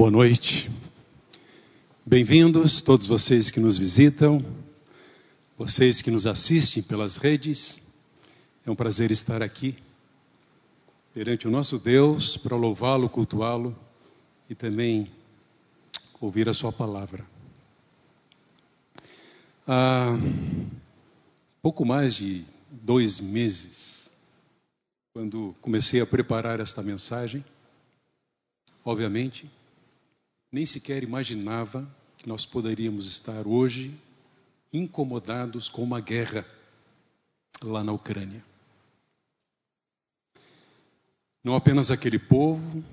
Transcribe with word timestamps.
Boa 0.00 0.10
noite. 0.10 0.70
Bem-vindos 2.06 2.80
todos 2.80 3.06
vocês 3.06 3.50
que 3.50 3.60
nos 3.60 3.76
visitam, 3.76 4.42
vocês 5.58 6.00
que 6.00 6.10
nos 6.10 6.26
assistem 6.26 6.82
pelas 6.82 7.18
redes. 7.18 7.82
É 8.64 8.70
um 8.70 8.74
prazer 8.74 9.10
estar 9.10 9.42
aqui 9.42 9.76
perante 11.12 11.46
o 11.46 11.50
nosso 11.50 11.78
Deus 11.78 12.34
para 12.38 12.56
louvá-lo, 12.56 13.10
cultuá-lo 13.10 13.78
e 14.48 14.54
também 14.54 15.12
ouvir 16.18 16.48
a 16.48 16.54
sua 16.54 16.72
palavra. 16.72 17.22
Há 19.68 20.16
pouco 21.60 21.84
mais 21.84 22.14
de 22.14 22.42
dois 22.70 23.20
meses, 23.20 24.10
quando 25.12 25.54
comecei 25.60 26.00
a 26.00 26.06
preparar 26.06 26.58
esta 26.58 26.82
mensagem, 26.82 27.44
obviamente, 28.82 29.59
nem 30.50 30.66
sequer 30.66 31.02
imaginava 31.02 31.88
que 32.18 32.28
nós 32.28 32.44
poderíamos 32.44 33.06
estar 33.06 33.46
hoje 33.46 33.98
incomodados 34.72 35.68
com 35.68 35.82
uma 35.82 36.00
guerra 36.00 36.46
lá 37.62 37.82
na 37.82 37.92
Ucrânia. 37.92 38.44
Não 41.42 41.54
apenas 41.54 41.90
aquele 41.90 42.18
povo, 42.18 42.84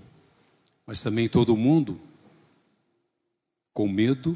mas 0.86 1.02
também 1.02 1.28
todo 1.28 1.56
mundo 1.56 2.00
com 3.74 3.88
medo, 3.88 4.36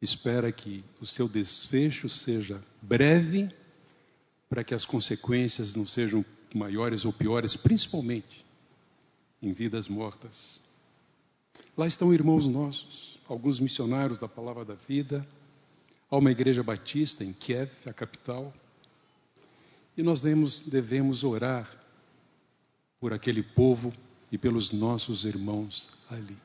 espera 0.00 0.52
que 0.52 0.84
o 1.00 1.06
seu 1.06 1.28
desfecho 1.28 2.08
seja 2.08 2.62
breve, 2.80 3.52
para 4.48 4.62
que 4.62 4.74
as 4.74 4.86
consequências 4.86 5.74
não 5.74 5.84
sejam 5.84 6.24
maiores 6.54 7.04
ou 7.04 7.12
piores, 7.12 7.56
principalmente 7.56 8.44
em 9.42 9.52
vidas 9.52 9.88
mortas. 9.88 10.61
Lá 11.76 11.86
estão 11.86 12.12
irmãos 12.12 12.46
nossos, 12.46 13.18
alguns 13.26 13.58
missionários 13.58 14.18
da 14.18 14.28
Palavra 14.28 14.62
da 14.62 14.74
Vida, 14.74 15.26
há 16.10 16.16
uma 16.18 16.30
igreja 16.30 16.62
batista 16.62 17.24
em 17.24 17.32
Kiev, 17.32 17.70
a 17.86 17.92
capital, 17.94 18.52
e 19.96 20.02
nós 20.02 20.20
devemos, 20.20 20.60
devemos 20.60 21.24
orar 21.24 21.70
por 23.00 23.14
aquele 23.14 23.42
povo 23.42 23.92
e 24.30 24.36
pelos 24.36 24.70
nossos 24.70 25.24
irmãos 25.24 25.90
ali. 26.10 26.36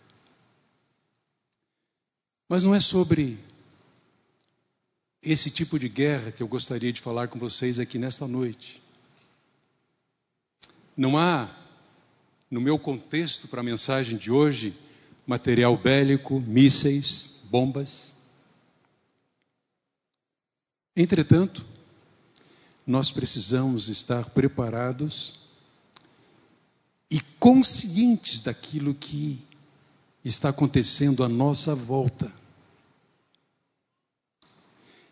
Mas 2.47 2.63
não 2.63 2.73
é 2.73 2.79
sobre 2.79 3.37
esse 5.21 5.51
tipo 5.51 5.77
de 5.77 5.89
guerra 5.89 6.31
que 6.31 6.41
eu 6.41 6.47
gostaria 6.47 6.93
de 6.93 7.01
falar 7.01 7.27
com 7.27 7.37
vocês 7.37 7.79
aqui 7.79 7.99
nesta 7.99 8.25
noite. 8.25 8.81
Não 10.95 11.17
há, 11.17 11.53
no 12.49 12.61
meu 12.61 12.79
contexto 12.79 13.49
para 13.49 13.59
a 13.59 13.63
mensagem 13.63 14.17
de 14.17 14.31
hoje, 14.31 14.73
material 15.27 15.77
bélico, 15.77 16.39
mísseis, 16.39 17.45
bombas. 17.51 18.15
Entretanto, 20.95 21.65
nós 22.85 23.11
precisamos 23.11 23.89
estar 23.89 24.29
preparados 24.29 25.33
e 27.11 27.19
conscientes 27.39 28.39
daquilo 28.39 28.95
que 28.95 29.45
está 30.23 30.49
acontecendo 30.49 31.23
à 31.23 31.29
nossa 31.29 31.75
volta. 31.75 32.31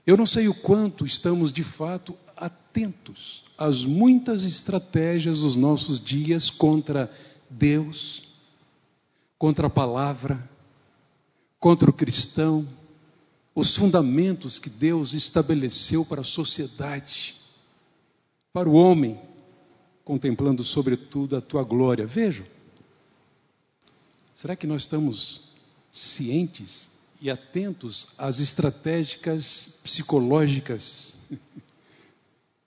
Eu 0.07 0.15
não 0.15 0.25
sei 0.25 0.47
o 0.47 0.53
quanto 0.53 1.05
estamos 1.05 1.51
de 1.51 1.63
fato 1.63 2.17
atentos 2.37 3.43
às 3.57 3.83
muitas 3.83 4.43
estratégias 4.43 5.41
dos 5.41 5.55
nossos 5.55 5.99
dias 5.99 6.49
contra 6.49 7.11
Deus, 7.49 8.23
contra 9.37 9.67
a 9.67 9.69
palavra, 9.69 10.49
contra 11.59 11.89
o 11.89 11.93
cristão, 11.93 12.67
os 13.53 13.75
fundamentos 13.75 14.59
que 14.59 14.69
Deus 14.69 15.13
estabeleceu 15.13 16.05
para 16.05 16.21
a 16.21 16.25
sociedade, 16.25 17.35
para 18.51 18.69
o 18.69 18.73
homem, 18.73 19.19
contemplando 20.03 20.63
sobretudo 20.63 21.35
a 21.35 21.41
tua 21.41 21.63
glória. 21.63 22.05
Vejam, 22.05 22.45
será 24.33 24.55
que 24.55 24.67
nós 24.67 24.83
estamos 24.83 25.55
cientes 25.91 26.89
e 27.21 27.31
atentos 27.31 28.09
às 28.17 28.39
estratégicas 28.39 29.79
psicológicas 29.83 31.15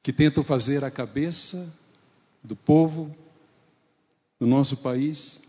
que 0.03 0.13
tentam 0.13 0.43
fazer 0.43 0.83
a 0.85 0.91
cabeça 0.91 1.73
do 2.43 2.57
povo 2.57 3.15
do 4.41 4.47
nosso 4.47 4.77
país 4.77 5.48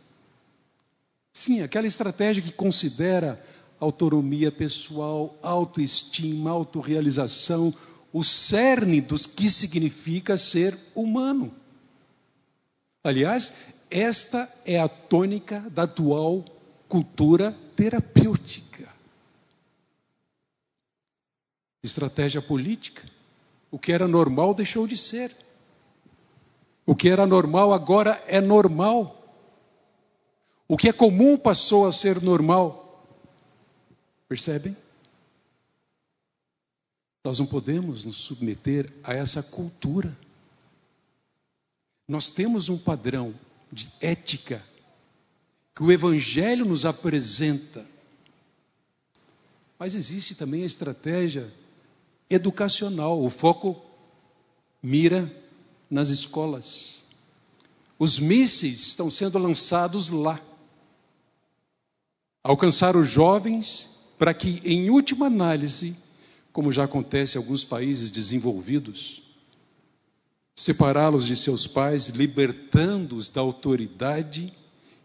Sim, 1.40 1.62
aquela 1.62 1.88
estratégia 1.88 2.44
que 2.44 2.52
considera 2.52 3.42
autonomia 3.80 4.52
pessoal, 4.52 5.38
autoestima, 5.42 6.52
autorrealização, 6.52 7.74
o 8.12 8.26
cerne 8.26 9.00
dos 9.00 9.26
que 9.26 9.50
significa 9.50 10.38
ser 10.38 10.78
humano. 10.94 11.56
Aliás, 13.02 13.54
esta 13.90 14.54
é 14.66 14.82
a 14.82 14.90
tônica 14.90 15.62
da 15.72 15.84
atual 15.84 16.44
cultura 16.90 17.56
terapêutica. 17.74 18.90
Estratégia 21.82 22.42
política. 22.42 23.10
O 23.72 23.80
que 23.80 23.94
era 23.94 24.10
normal 24.10 24.54
deixou 24.54 24.86
de 24.86 24.98
ser. 24.98 25.34
O 26.86 26.94
que 26.94 27.08
era 27.08 27.26
normal 27.26 27.72
agora 27.72 28.22
é 28.28 28.42
normal. 28.42 29.19
O 30.72 30.78
que 30.78 30.88
é 30.88 30.94
comum 30.94 31.36
passou 31.36 31.88
a 31.88 31.92
ser 31.92 32.22
normal. 32.22 33.04
Percebem? 34.28 34.78
Nós 37.26 37.40
não 37.40 37.48
podemos 37.48 38.06
nos 38.06 38.18
submeter 38.18 38.94
a 39.04 39.16
essa 39.16 39.42
cultura. 39.42 40.16
Nós 42.08 42.30
temos 42.30 42.70
um 42.70 42.78
padrão 42.78 43.34
de 43.72 43.92
ética 44.00 44.64
que 45.76 45.82
o 45.82 45.92
Evangelho 45.92 46.66
nos 46.66 46.86
apresenta. 46.86 47.84
Mas 49.80 49.96
existe 49.96 50.36
também 50.36 50.62
a 50.62 50.68
estratégia 50.68 51.52
educacional. 52.30 53.20
O 53.20 53.30
foco 53.32 53.82
mira 54.84 55.36
nas 55.90 56.10
escolas. 56.10 57.06
Os 57.98 58.20
mísseis 58.20 58.82
estão 58.82 59.10
sendo 59.10 59.40
lançados 59.40 60.12
lá 60.12 60.40
alcançar 62.44 62.96
os 62.96 63.08
jovens 63.08 63.90
para 64.18 64.34
que, 64.34 64.62
em 64.64 64.90
última 64.90 65.28
análise, 65.28 65.96
como 66.52 66.72
já 66.72 66.84
acontece 66.84 67.38
em 67.38 67.42
alguns 67.42 67.64
países 67.64 68.12
desenvolvidos, 68.12 69.24
separá-los 70.56 71.26
de 71.26 71.36
seus 71.36 71.66
pais, 71.66 72.08
libertando-os 72.08 73.30
da 73.30 73.42
autoridade 73.42 74.54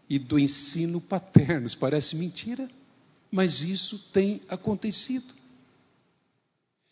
e 0.09 0.19
do 0.19 0.37
ensino 0.37 0.99
paterno. 0.99 1.65
Isso 1.65 1.77
parece 1.77 2.15
mentira, 2.15 2.69
mas 3.31 3.61
isso 3.61 3.97
tem 4.11 4.41
acontecido. 4.49 5.33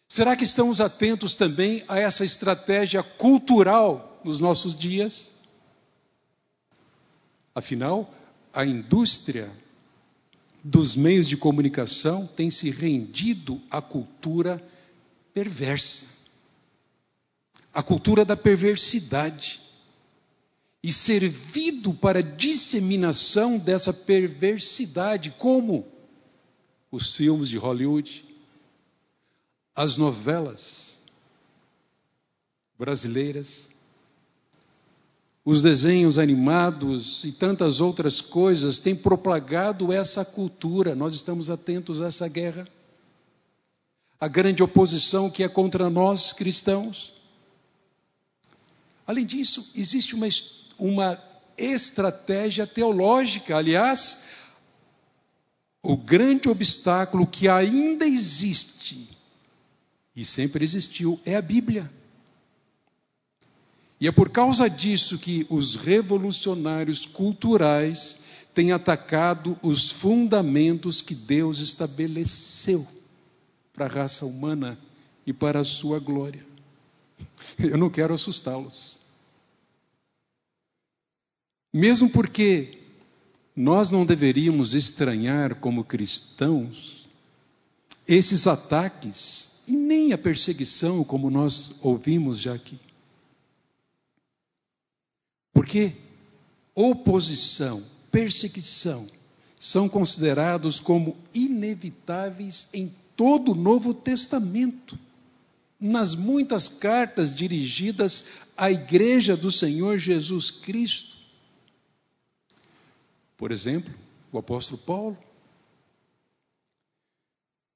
Será 0.07 0.35
que 0.35 0.43
estamos 0.43 0.79
atentos 0.79 1.35
também 1.35 1.83
a 1.87 1.99
essa 1.99 2.23
estratégia 2.23 3.01
cultural 3.01 4.21
nos 4.23 4.39
nossos 4.39 4.75
dias? 4.75 5.29
Afinal, 7.55 8.13
a 8.53 8.65
indústria 8.65 9.51
dos 10.63 10.95
meios 10.95 11.27
de 11.27 11.35
comunicação 11.35 12.25
tem 12.25 12.49
se 12.49 12.69
rendido 12.69 13.61
à 13.69 13.81
cultura 13.81 14.65
perversa, 15.33 16.05
à 17.73 17.83
cultura 17.83 18.23
da 18.23 18.37
perversidade, 18.37 19.61
e 20.83 20.91
servido 20.91 21.93
para 21.93 22.21
disseminação 22.21 23.57
dessa 23.57 23.93
perversidade, 23.93 25.31
como 25.37 25.87
os 26.91 27.15
filmes 27.15 27.47
de 27.47 27.57
Hollywood, 27.57 28.25
as 29.73 29.97
novelas 29.97 30.99
brasileiras, 32.77 33.69
os 35.45 35.61
desenhos 35.61 36.17
animados 36.17 37.23
e 37.25 37.31
tantas 37.31 37.81
outras 37.81 38.21
coisas 38.21 38.79
têm 38.79 38.95
propagado 38.95 39.91
essa 39.91 40.23
cultura. 40.23 40.95
Nós 40.95 41.13
estamos 41.13 41.49
atentos 41.49 42.01
a 42.01 42.07
essa 42.07 42.27
guerra. 42.29 42.67
A 44.19 44.27
grande 44.27 44.63
oposição 44.63 45.29
que 45.29 45.43
é 45.43 45.49
contra 45.49 45.89
nós 45.89 46.31
cristãos. 46.31 47.13
Além 49.05 49.25
disso, 49.25 49.69
existe 49.75 50.15
uma, 50.15 50.27
uma 50.79 51.21
estratégia 51.57 52.65
teológica. 52.65 53.57
Aliás, 53.57 54.29
o 55.81 55.97
grande 55.97 56.47
obstáculo 56.47 57.27
que 57.27 57.49
ainda 57.49 58.07
existe 58.07 59.17
e 60.15 60.23
sempre 60.23 60.63
existiu 60.63 61.19
é 61.25 61.35
a 61.35 61.41
Bíblia. 61.41 61.91
E 64.03 64.07
é 64.09 64.11
por 64.11 64.29
causa 64.29 64.69
disso 64.69 65.17
que 65.17 65.47
os 65.49 65.77
revolucionários 65.77 67.05
culturais 67.05 68.19
tem 68.53 68.73
atacado 68.73 69.57
os 69.63 69.91
fundamentos 69.91 71.01
que 71.01 71.15
Deus 71.15 71.59
estabeleceu 71.59 72.85
para 73.71 73.85
a 73.85 73.87
raça 73.87 74.25
humana 74.25 74.77
e 75.25 75.31
para 75.31 75.61
a 75.61 75.63
sua 75.63 75.99
glória. 75.99 76.45
Eu 77.57 77.77
não 77.77 77.89
quero 77.89 78.13
assustá-los. 78.13 78.99
Mesmo 81.73 82.09
porque 82.09 82.79
nós 83.55 83.89
não 83.89 84.05
deveríamos 84.05 84.75
estranhar, 84.75 85.55
como 85.55 85.81
cristãos, 85.81 87.07
esses 88.05 88.47
ataques 88.47 89.61
e 89.65 89.71
nem 89.71 90.11
a 90.11 90.17
perseguição, 90.17 91.05
como 91.05 91.29
nós 91.29 91.77
ouvimos 91.81 92.37
já 92.37 92.53
aqui. 92.53 92.77
Porque 95.53 95.93
oposição, 96.75 97.83
perseguição, 98.11 99.07
são 99.59 99.87
considerados 99.87 100.79
como 100.79 101.15
inevitáveis 101.33 102.67
em 102.73 102.93
todo 103.15 103.51
o 103.51 103.55
Novo 103.55 103.93
Testamento. 103.93 104.97
Nas 105.79 106.15
muitas 106.15 106.67
cartas 106.67 107.33
dirigidas 107.33 108.25
à 108.57 108.71
igreja 108.71 109.35
do 109.35 109.51
Senhor 109.51 109.97
Jesus 109.97 110.49
Cristo. 110.49 111.17
Por 113.37 113.51
exemplo, 113.51 113.93
o 114.31 114.37
apóstolo 114.37 114.77
Paulo. 114.79 115.17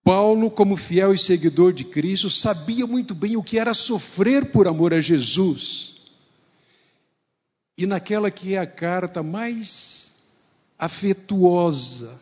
Paulo, 0.04 0.50
como 0.50 0.78
fiel 0.78 1.14
e 1.14 1.18
seguidor 1.18 1.74
de 1.74 1.84
Cristo, 1.84 2.30
sabia 2.30 2.88
muito 2.88 3.14
bem 3.14 3.36
o 3.36 3.44
que 3.44 3.60
era 3.60 3.74
sofrer 3.74 4.52
por 4.52 4.66
amor 4.66 4.94
a 4.94 5.02
Jesus. 5.02 5.97
E 7.78 7.86
naquela 7.86 8.32
que 8.32 8.56
é 8.56 8.58
a 8.58 8.66
carta 8.66 9.22
mais 9.22 10.24
afetuosa, 10.80 12.20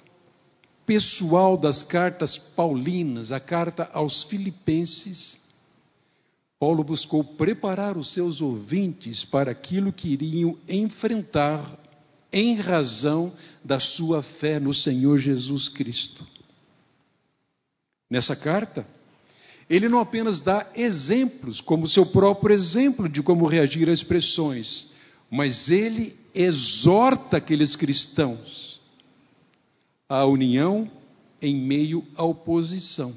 pessoal 0.86 1.56
das 1.56 1.81
cartas 1.81 2.38
paulinas, 2.38 3.31
a 3.31 3.40
carta 3.40 3.90
aos 3.94 4.24
Filipenses, 4.24 5.40
Paulo 6.60 6.84
buscou 6.84 7.24
preparar 7.24 7.98
os 7.98 8.12
seus 8.12 8.42
ouvintes 8.42 9.24
para 9.24 9.52
aquilo 9.52 9.94
que 9.94 10.10
iriam 10.10 10.57
enfrentar 10.68 11.66
em 12.31 12.56
razão 12.56 13.31
da 13.63 13.80
sua 13.80 14.22
fé 14.22 14.60
no 14.60 14.74
Senhor 14.74 15.18
Jesus 15.18 15.69
Cristo. 15.69 16.25
Nessa 18.10 18.36
carta, 18.36 18.86
ele 19.69 19.90
não 19.90 20.00
apenas 20.00 20.42
dá 20.42 20.68
exemplos, 20.75 21.62
como 21.62 21.88
seu 21.88 22.06
próprio 22.06 22.54
exemplo 22.54 23.10
de 23.10 23.24
como 23.24 23.48
reagir 23.48 23.90
a 23.90 23.94
expressões, 23.94 24.94
mas 25.35 25.69
ele 25.69 26.17
exorta 26.33 27.37
aqueles 27.37 27.75
cristãos 27.75 28.79
à 30.07 30.25
união 30.25 30.89
em 31.41 31.53
meio 31.53 32.07
à 32.15 32.23
oposição. 32.23 33.13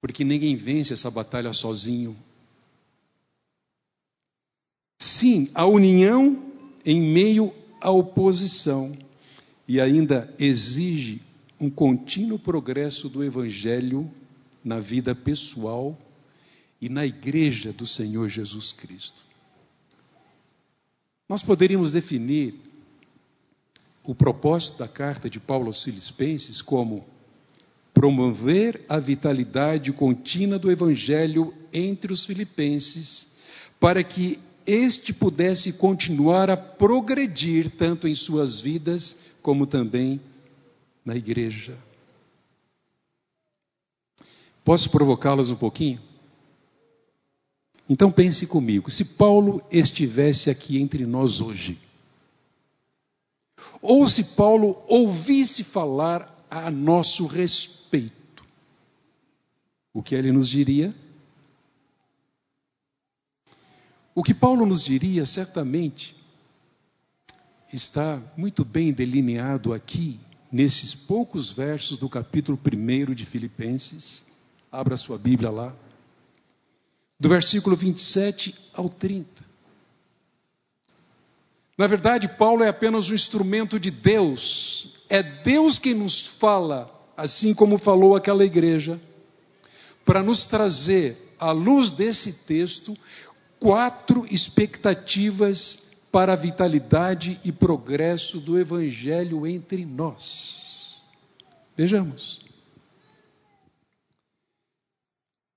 Porque 0.00 0.24
ninguém 0.24 0.56
vence 0.56 0.92
essa 0.92 1.08
batalha 1.12 1.52
sozinho. 1.52 2.16
Sim, 5.00 5.48
a 5.54 5.64
união 5.64 6.42
em 6.84 7.00
meio 7.00 7.54
à 7.80 7.92
oposição 7.92 8.98
e 9.68 9.80
ainda 9.80 10.34
exige 10.40 11.22
um 11.60 11.70
contínuo 11.70 12.36
progresso 12.36 13.08
do 13.08 13.22
Evangelho 13.22 14.10
na 14.64 14.80
vida 14.80 15.14
pessoal 15.14 15.96
e 16.80 16.88
na 16.88 17.06
igreja 17.06 17.72
do 17.72 17.86
Senhor 17.86 18.28
Jesus 18.28 18.72
Cristo. 18.72 19.33
Nós 21.28 21.42
poderíamos 21.42 21.92
definir 21.92 22.54
o 24.02 24.14
propósito 24.14 24.78
da 24.78 24.88
carta 24.88 25.30
de 25.30 25.40
Paulo 25.40 25.66
aos 25.66 25.82
Filipenses 25.82 26.60
como 26.60 27.06
promover 27.94 28.84
a 28.88 28.98
vitalidade 28.98 29.92
contínua 29.92 30.58
do 30.58 30.70
Evangelho 30.70 31.54
entre 31.72 32.12
os 32.12 32.24
filipenses, 32.24 33.36
para 33.80 34.02
que 34.02 34.38
este 34.66 35.12
pudesse 35.12 35.74
continuar 35.74 36.50
a 36.50 36.56
progredir 36.56 37.70
tanto 37.70 38.08
em 38.08 38.14
suas 38.14 38.60
vidas 38.60 39.18
como 39.40 39.66
também 39.66 40.20
na 41.04 41.14
igreja. 41.14 41.78
Posso 44.64 44.90
provocá-los 44.90 45.50
um 45.50 45.56
pouquinho? 45.56 46.00
Então 47.88 48.10
pense 48.10 48.46
comigo: 48.46 48.90
se 48.90 49.04
Paulo 49.04 49.62
estivesse 49.70 50.50
aqui 50.50 50.80
entre 50.80 51.06
nós 51.06 51.40
hoje, 51.40 51.78
ou 53.80 54.08
se 54.08 54.24
Paulo 54.24 54.82
ouvisse 54.88 55.62
falar 55.62 56.46
a 56.50 56.70
nosso 56.70 57.26
respeito, 57.26 58.44
o 59.92 60.02
que 60.02 60.14
ele 60.14 60.32
nos 60.32 60.48
diria? 60.48 60.94
O 64.14 64.22
que 64.22 64.32
Paulo 64.32 64.64
nos 64.64 64.82
diria 64.82 65.26
certamente 65.26 66.16
está 67.72 68.22
muito 68.36 68.64
bem 68.64 68.92
delineado 68.92 69.72
aqui 69.72 70.20
nesses 70.50 70.94
poucos 70.94 71.50
versos 71.50 71.96
do 71.96 72.08
capítulo 72.08 72.56
1 72.56 73.12
de 73.12 73.26
Filipenses. 73.26 74.24
Abra 74.70 74.96
sua 74.96 75.18
Bíblia 75.18 75.50
lá. 75.50 75.74
Do 77.24 77.30
versículo 77.30 77.74
27 77.74 78.54
ao 78.74 78.86
30. 78.86 79.42
Na 81.78 81.86
verdade, 81.86 82.28
Paulo 82.28 82.62
é 82.62 82.68
apenas 82.68 83.08
um 83.08 83.14
instrumento 83.14 83.80
de 83.80 83.90
Deus. 83.90 84.96
É 85.08 85.22
Deus 85.22 85.78
quem 85.78 85.94
nos 85.94 86.26
fala, 86.26 86.94
assim 87.16 87.54
como 87.54 87.78
falou 87.78 88.14
aquela 88.14 88.44
igreja, 88.44 89.00
para 90.04 90.22
nos 90.22 90.46
trazer, 90.46 91.34
à 91.40 91.50
luz 91.50 91.92
desse 91.92 92.44
texto, 92.44 92.94
quatro 93.58 94.26
expectativas 94.30 95.92
para 96.12 96.34
a 96.34 96.36
vitalidade 96.36 97.40
e 97.42 97.50
progresso 97.50 98.38
do 98.38 98.60
Evangelho 98.60 99.46
entre 99.46 99.86
nós. 99.86 101.00
Vejamos. 101.74 102.43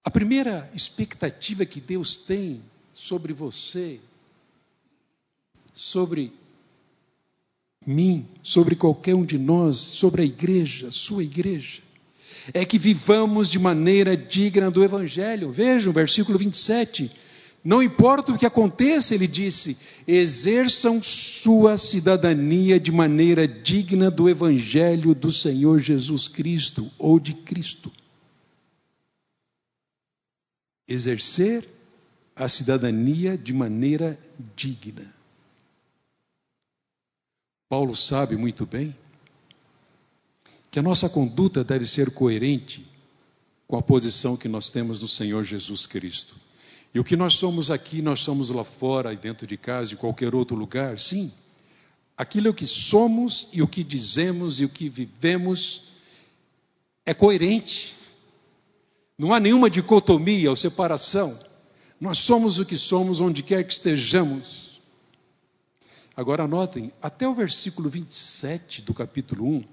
A 0.07 0.09
primeira 0.09 0.71
expectativa 0.73 1.65
que 1.65 1.81
Deus 1.81 2.15
tem 2.15 2.61
sobre 2.93 3.33
você, 3.33 3.99
sobre 5.75 6.31
mim, 7.85 8.25
sobre 8.41 8.73
qualquer 8.77 9.15
um 9.15 9.25
de 9.25 9.37
nós, 9.37 9.75
sobre 9.75 10.21
a 10.21 10.25
igreja, 10.25 10.91
sua 10.91 11.25
igreja, 11.25 11.81
é 12.53 12.63
que 12.63 12.77
vivamos 12.77 13.49
de 13.49 13.59
maneira 13.59 14.15
digna 14.15 14.71
do 14.71 14.81
Evangelho. 14.81 15.51
Vejam, 15.51 15.91
versículo 15.91 16.39
27 16.39 17.11
não 17.61 17.83
importa 17.83 18.31
o 18.31 18.37
que 18.37 18.45
aconteça, 18.45 19.13
ele 19.13 19.27
disse, 19.27 19.77
exerçam 20.07 21.03
sua 21.03 21.77
cidadania 21.77 22.79
de 22.79 22.93
maneira 22.93 23.45
digna 23.45 24.09
do 24.09 24.29
Evangelho 24.29 25.13
do 25.13 25.33
Senhor 25.33 25.79
Jesus 25.79 26.29
Cristo 26.29 26.89
ou 26.97 27.19
de 27.19 27.33
Cristo. 27.33 27.91
Exercer 30.87 31.67
a 32.35 32.47
cidadania 32.47 33.37
de 33.37 33.53
maneira 33.53 34.19
digna. 34.55 35.05
Paulo 37.69 37.95
sabe 37.95 38.37
muito 38.37 38.65
bem 38.65 38.95
que 40.71 40.79
a 40.79 40.83
nossa 40.83 41.09
conduta 41.09 41.63
deve 41.63 41.85
ser 41.85 42.11
coerente 42.11 42.87
com 43.67 43.75
a 43.75 43.81
posição 43.81 44.37
que 44.37 44.47
nós 44.47 44.69
temos 44.69 45.01
no 45.01 45.07
Senhor 45.07 45.43
Jesus 45.43 45.85
Cristo. 45.85 46.35
E 46.93 46.99
o 46.99 47.03
que 47.03 47.17
nós 47.17 47.33
somos 47.33 47.69
aqui, 47.69 48.01
nós 48.01 48.21
somos 48.21 48.49
lá 48.49 48.63
fora, 48.63 49.11
e 49.11 49.17
dentro 49.17 49.45
de 49.45 49.57
casa, 49.57 49.93
em 49.93 49.97
qualquer 49.97 50.33
outro 50.33 50.55
lugar, 50.55 50.97
sim. 50.97 51.31
Aquilo 52.15 52.53
que 52.53 52.65
somos 52.65 53.49
e 53.51 53.61
o 53.61 53.67
que 53.67 53.83
dizemos 53.83 54.59
e 54.59 54.65
o 54.65 54.69
que 54.69 54.87
vivemos 54.87 55.89
é 57.05 57.13
coerente. 57.13 57.96
Não 59.17 59.33
há 59.33 59.39
nenhuma 59.39 59.69
dicotomia 59.69 60.49
ou 60.49 60.55
separação. 60.55 61.37
Nós 61.99 62.19
somos 62.19 62.59
o 62.59 62.65
que 62.65 62.77
somos 62.77 63.19
onde 63.19 63.41
quer 63.41 63.63
que 63.63 63.73
estejamos. 63.73 64.81
Agora 66.15 66.43
anotem, 66.43 66.91
até 67.01 67.27
o 67.27 67.33
versículo 67.33 67.89
27 67.89 68.81
do 68.83 68.93
capítulo 68.93 69.45
1, 69.47 69.63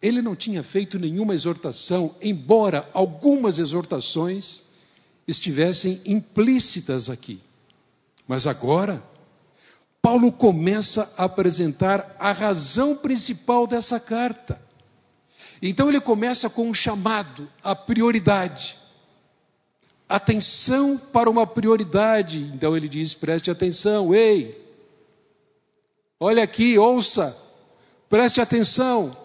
ele 0.00 0.22
não 0.22 0.36
tinha 0.36 0.62
feito 0.62 0.98
nenhuma 0.98 1.34
exortação, 1.34 2.14
embora 2.22 2.88
algumas 2.92 3.58
exortações 3.58 4.64
estivessem 5.26 6.00
implícitas 6.04 7.10
aqui. 7.10 7.40
Mas 8.26 8.46
agora, 8.46 9.02
Paulo 10.00 10.30
começa 10.30 11.12
a 11.16 11.24
apresentar 11.24 12.16
a 12.18 12.32
razão 12.32 12.96
principal 12.96 13.66
dessa 13.66 13.98
carta. 13.98 14.60
Então 15.60 15.88
ele 15.88 16.00
começa 16.00 16.48
com 16.48 16.68
um 16.68 16.74
chamado 16.74 17.48
à 17.62 17.74
prioridade. 17.74 18.76
Atenção 20.08 20.96
para 20.96 21.28
uma 21.28 21.46
prioridade. 21.46 22.50
Então 22.54 22.76
ele 22.76 22.88
diz: 22.88 23.14
preste 23.14 23.50
atenção, 23.50 24.14
ei. 24.14 24.64
Olha 26.20 26.42
aqui, 26.42 26.78
ouça, 26.78 27.36
preste 28.08 28.40
atenção. 28.40 29.16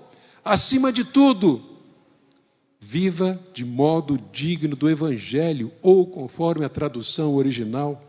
Acima 0.44 0.92
de 0.92 1.04
tudo, 1.04 1.64
viva 2.80 3.40
de 3.54 3.64
modo 3.64 4.20
digno 4.32 4.76
do 4.76 4.90
Evangelho, 4.90 5.72
ou 5.82 6.06
conforme 6.06 6.66
a 6.66 6.70
tradução 6.70 7.34
original, 7.36 8.04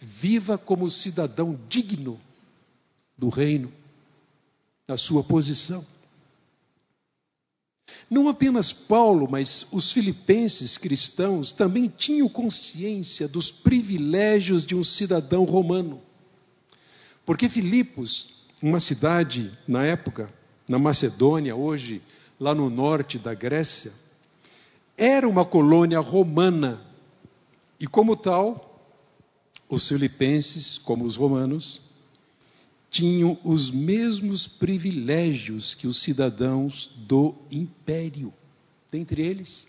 viva 0.00 0.56
como 0.56 0.90
cidadão 0.90 1.58
digno 1.68 2.18
do 3.16 3.28
reino, 3.28 3.72
na 4.86 4.96
sua 4.96 5.22
posição. 5.22 5.84
Não 8.10 8.28
apenas 8.28 8.72
Paulo, 8.72 9.28
mas 9.30 9.66
os 9.72 9.92
filipenses 9.92 10.78
cristãos 10.78 11.52
também 11.52 11.88
tinham 11.88 12.28
consciência 12.28 13.28
dos 13.28 13.50
privilégios 13.50 14.64
de 14.64 14.74
um 14.74 14.82
cidadão 14.82 15.44
romano. 15.44 16.00
Porque 17.26 17.48
Filipos, 17.48 18.28
uma 18.62 18.80
cidade 18.80 19.52
na 19.66 19.84
época, 19.84 20.32
na 20.66 20.78
Macedônia, 20.78 21.54
hoje 21.54 22.02
lá 22.40 22.54
no 22.54 22.70
norte 22.70 23.18
da 23.18 23.34
Grécia, 23.34 23.92
era 24.96 25.28
uma 25.28 25.44
colônia 25.44 26.00
romana. 26.00 26.80
E 27.78 27.86
como 27.86 28.16
tal, 28.16 28.82
os 29.68 29.86
filipenses, 29.86 30.78
como 30.78 31.04
os 31.04 31.16
romanos, 31.16 31.80
tinham 32.90 33.38
os 33.44 33.70
mesmos 33.70 34.46
privilégios 34.46 35.74
que 35.74 35.86
os 35.86 36.00
cidadãos 36.00 36.90
do 36.96 37.34
império. 37.50 38.32
Dentre 38.90 39.22
eles, 39.22 39.68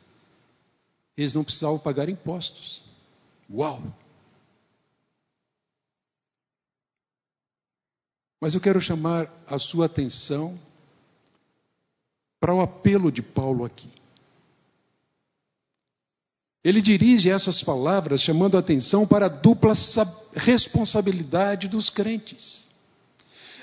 eles 1.17 1.35
não 1.35 1.43
precisavam 1.43 1.77
pagar 1.77 2.07
impostos. 2.07 2.85
Uau! 3.51 3.81
Mas 8.39 8.55
eu 8.55 8.61
quero 8.61 8.79
chamar 8.79 9.29
a 9.45 9.59
sua 9.59 9.87
atenção 9.87 10.57
para 12.39 12.53
o 12.53 12.61
apelo 12.61 13.11
de 13.11 13.21
Paulo 13.21 13.65
aqui. 13.65 13.89
Ele 16.63 16.81
dirige 16.81 17.29
essas 17.29 17.61
palavras 17.61 18.21
chamando 18.21 18.55
a 18.55 18.61
atenção 18.61 19.05
para 19.05 19.25
a 19.25 19.29
dupla 19.29 19.73
responsabilidade 20.35 21.67
dos 21.67 21.89
crentes 21.89 22.68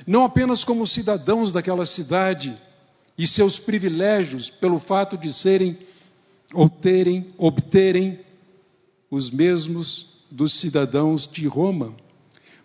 não 0.04 0.24
apenas 0.24 0.64
como 0.64 0.86
cidadãos 0.86 1.52
daquela 1.52 1.86
cidade 1.86 2.56
e 3.16 3.26
seus 3.26 3.58
privilégios 3.58 4.50
pelo 4.50 4.78
fato 4.78 5.16
de 5.16 5.32
serem 5.32 5.78
ou 6.52 6.68
terem, 6.68 7.28
obterem 7.38 8.20
os 9.10 9.30
mesmos 9.30 10.16
dos 10.30 10.52
cidadãos 10.52 11.26
de 11.26 11.46
Roma, 11.46 11.94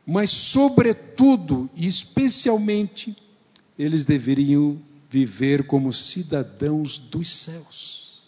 mas, 0.06 0.32
sobretudo 0.32 1.70
e 1.76 1.88
especialmente, 1.88 3.16
eles 3.78 4.04
deveriam 4.04 4.82
viver 5.10 5.66
como 5.66 5.94
cidadãos 5.94 6.98
dos 6.98 7.30
céus. 7.36 8.22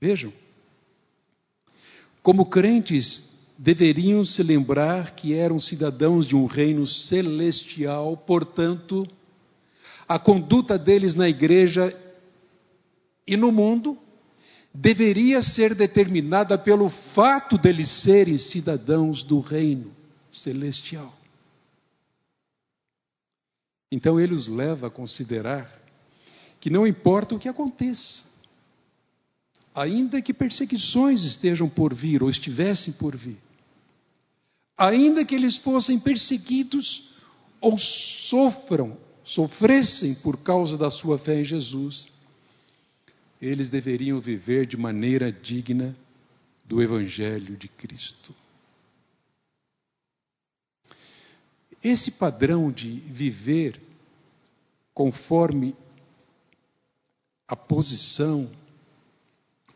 Vejam, 0.00 0.32
como 2.22 2.46
crentes 2.46 3.33
deveriam 3.56 4.24
se 4.24 4.42
lembrar 4.42 5.14
que 5.14 5.34
eram 5.34 5.58
cidadãos 5.58 6.26
de 6.26 6.36
um 6.36 6.46
reino 6.46 6.84
celestial, 6.84 8.16
portanto, 8.16 9.06
a 10.08 10.18
conduta 10.18 10.78
deles 10.78 11.14
na 11.14 11.28
igreja 11.28 11.96
e 13.26 13.36
no 13.36 13.50
mundo 13.50 13.96
deveria 14.72 15.40
ser 15.42 15.74
determinada 15.74 16.58
pelo 16.58 16.88
fato 16.88 17.56
deles 17.56 17.88
serem 17.88 18.36
cidadãos 18.36 19.22
do 19.22 19.38
reino 19.38 19.94
celestial. 20.32 21.16
Então 23.90 24.18
ele 24.18 24.34
os 24.34 24.48
leva 24.48 24.88
a 24.88 24.90
considerar 24.90 25.80
que 26.58 26.68
não 26.68 26.84
importa 26.86 27.34
o 27.36 27.38
que 27.38 27.48
aconteça, 27.48 28.33
ainda 29.74 30.22
que 30.22 30.32
perseguições 30.32 31.24
estejam 31.24 31.68
por 31.68 31.92
vir 31.92 32.22
ou 32.22 32.30
estivessem 32.30 32.92
por 32.92 33.16
vir, 33.16 33.38
ainda 34.78 35.24
que 35.24 35.34
eles 35.34 35.56
fossem 35.56 35.98
perseguidos 35.98 37.16
ou 37.60 37.76
sofram, 37.76 38.96
sofressem 39.24 40.14
por 40.14 40.36
causa 40.36 40.78
da 40.78 40.90
sua 40.90 41.18
fé 41.18 41.40
em 41.40 41.44
Jesus, 41.44 42.08
eles 43.40 43.68
deveriam 43.68 44.20
viver 44.20 44.66
de 44.66 44.76
maneira 44.76 45.32
digna 45.32 45.96
do 46.64 46.80
Evangelho 46.80 47.56
de 47.56 47.68
Cristo. 47.68 48.34
Esse 51.82 52.12
padrão 52.12 52.70
de 52.72 52.90
viver 52.90 53.80
conforme 54.94 55.76
a 57.46 57.54
posição 57.54 58.50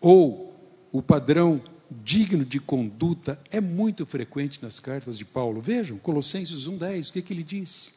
ou 0.00 0.54
o 0.92 1.02
padrão 1.02 1.62
digno 1.90 2.44
de 2.44 2.60
conduta 2.60 3.40
é 3.50 3.60
muito 3.60 4.04
frequente 4.04 4.62
nas 4.62 4.78
cartas 4.78 5.16
de 5.16 5.24
Paulo. 5.24 5.60
Vejam, 5.60 5.98
Colossenses 5.98 6.68
1,10, 6.68 7.10
o 7.10 7.12
que, 7.12 7.22
que 7.22 7.32
ele 7.32 7.42
diz? 7.42 7.94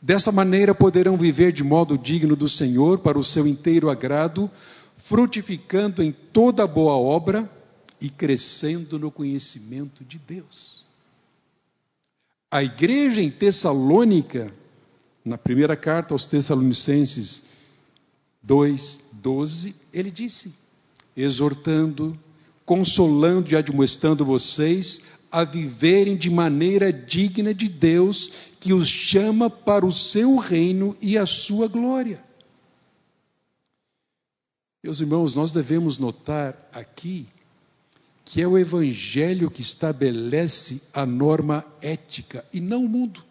Dessa 0.00 0.32
maneira 0.32 0.74
poderão 0.74 1.16
viver 1.16 1.52
de 1.52 1.62
modo 1.62 1.98
digno 1.98 2.34
do 2.34 2.48
Senhor, 2.48 2.98
para 3.00 3.18
o 3.18 3.24
seu 3.24 3.46
inteiro 3.46 3.90
agrado, 3.90 4.50
frutificando 4.96 6.02
em 6.02 6.12
toda 6.12 6.66
boa 6.66 6.94
obra 6.94 7.50
e 8.00 8.08
crescendo 8.08 8.98
no 8.98 9.10
conhecimento 9.10 10.04
de 10.04 10.18
Deus. 10.18 10.84
A 12.50 12.64
igreja 12.64 13.20
em 13.20 13.30
Tessalônica, 13.30 14.52
na 15.24 15.36
primeira 15.36 15.76
carta 15.76 16.14
aos 16.14 16.26
Tessalonicenses 16.26 17.49
2:12, 18.46 19.74
ele 19.92 20.10
disse: 20.10 20.54
exortando, 21.16 22.18
consolando 22.64 23.50
e 23.52 23.56
admoestando 23.56 24.24
vocês 24.24 25.02
a 25.30 25.44
viverem 25.44 26.16
de 26.16 26.28
maneira 26.28 26.92
digna 26.92 27.54
de 27.54 27.68
Deus, 27.68 28.32
que 28.58 28.72
os 28.72 28.88
chama 28.88 29.48
para 29.48 29.86
o 29.86 29.92
seu 29.92 30.36
reino 30.36 30.96
e 31.00 31.16
a 31.16 31.26
sua 31.26 31.68
glória. 31.68 32.22
Meus 34.82 35.00
irmãos, 35.00 35.36
nós 35.36 35.52
devemos 35.52 35.98
notar 35.98 36.68
aqui 36.72 37.28
que 38.24 38.40
é 38.40 38.46
o 38.46 38.56
Evangelho 38.56 39.50
que 39.50 39.60
estabelece 39.60 40.82
a 40.94 41.04
norma 41.04 41.64
ética 41.82 42.44
e 42.52 42.60
não 42.60 42.84
o 42.84 42.88
mundo. 42.88 43.24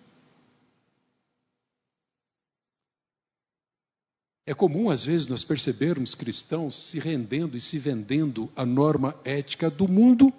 É 4.50 4.54
comum, 4.56 4.90
às 4.90 5.06
vezes, 5.06 5.28
nós 5.28 5.44
percebermos 5.44 6.16
cristãos 6.16 6.74
se 6.76 6.98
rendendo 6.98 7.56
e 7.56 7.62
se 7.62 7.78
vendendo 7.78 8.52
à 8.56 8.66
norma 8.66 9.16
ética 9.24 9.70
do 9.70 9.88
mundo 9.88 10.34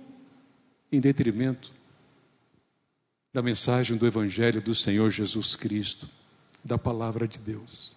em 0.90 0.98
detrimento 0.98 1.72
da 3.32 3.40
mensagem 3.40 3.96
do 3.96 4.04
Evangelho 4.04 4.60
do 4.60 4.74
Senhor 4.74 5.12
Jesus 5.12 5.54
Cristo, 5.54 6.08
da 6.64 6.76
palavra 6.76 7.28
de 7.28 7.38
Deus. 7.38 7.92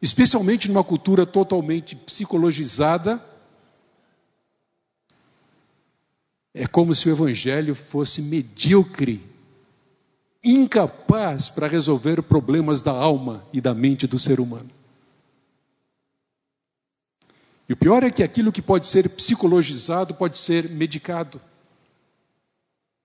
Especialmente 0.00 0.68
numa 0.68 0.84
cultura 0.84 1.26
totalmente 1.26 1.96
psicologizada, 1.96 3.20
é 6.54 6.64
como 6.64 6.94
se 6.94 7.08
o 7.08 7.12
Evangelho 7.12 7.74
fosse 7.74 8.22
medíocre 8.22 9.20
incapaz 10.42 11.48
para 11.48 11.66
resolver 11.66 12.22
problemas 12.22 12.82
da 12.82 12.92
alma 12.92 13.44
e 13.52 13.60
da 13.60 13.74
mente 13.74 14.06
do 14.06 14.18
ser 14.18 14.40
humano. 14.40 14.70
E 17.68 17.72
o 17.72 17.76
pior 17.76 18.02
é 18.02 18.10
que 18.10 18.22
aquilo 18.22 18.50
que 18.50 18.62
pode 18.62 18.86
ser 18.86 19.08
psicologizado 19.10 20.14
pode 20.14 20.36
ser 20.36 20.68
medicado. 20.68 21.40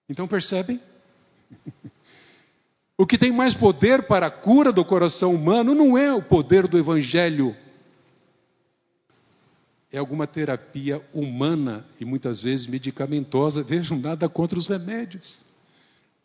Então 0.10 0.28
percebem? 0.28 0.80
O 2.98 3.06
que 3.06 3.18
tem 3.18 3.30
mais 3.30 3.54
poder 3.54 4.04
para 4.04 4.28
a 4.28 4.32
cura 4.32 4.72
do 4.72 4.86
coração 4.86 5.36
humano 5.36 5.76
não 5.76 5.98
é 5.98 6.14
o 6.14 6.22
poder 6.22 6.66
do 6.66 6.78
evangelho. 6.78 7.54
É 9.92 9.98
alguma 9.98 10.26
terapia 10.26 11.06
humana 11.14 11.86
e 12.00 12.06
muitas 12.06 12.42
vezes 12.42 12.68
medicamentosa. 12.68 13.62
Vejam, 13.62 14.00
nada 14.00 14.30
contra 14.30 14.58
os 14.58 14.68
remédios. 14.68 15.45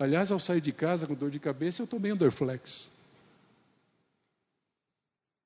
Aliás, 0.00 0.30
ao 0.30 0.40
sair 0.40 0.62
de 0.62 0.72
casa 0.72 1.06
com 1.06 1.14
dor 1.14 1.30
de 1.30 1.38
cabeça, 1.38 1.82
eu 1.82 1.86
tomei 1.86 2.10
um 2.10 2.16
Dorflex. 2.16 2.90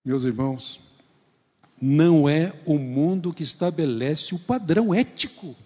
Meus 0.04 0.23
irmãos, 0.23 0.78
não 1.82 2.28
é 2.28 2.52
o 2.64 2.78
mundo 2.78 3.34
que 3.34 3.42
estabelece 3.42 4.32
o 4.32 4.38
padrão 4.38 4.94
ético. 4.94 5.56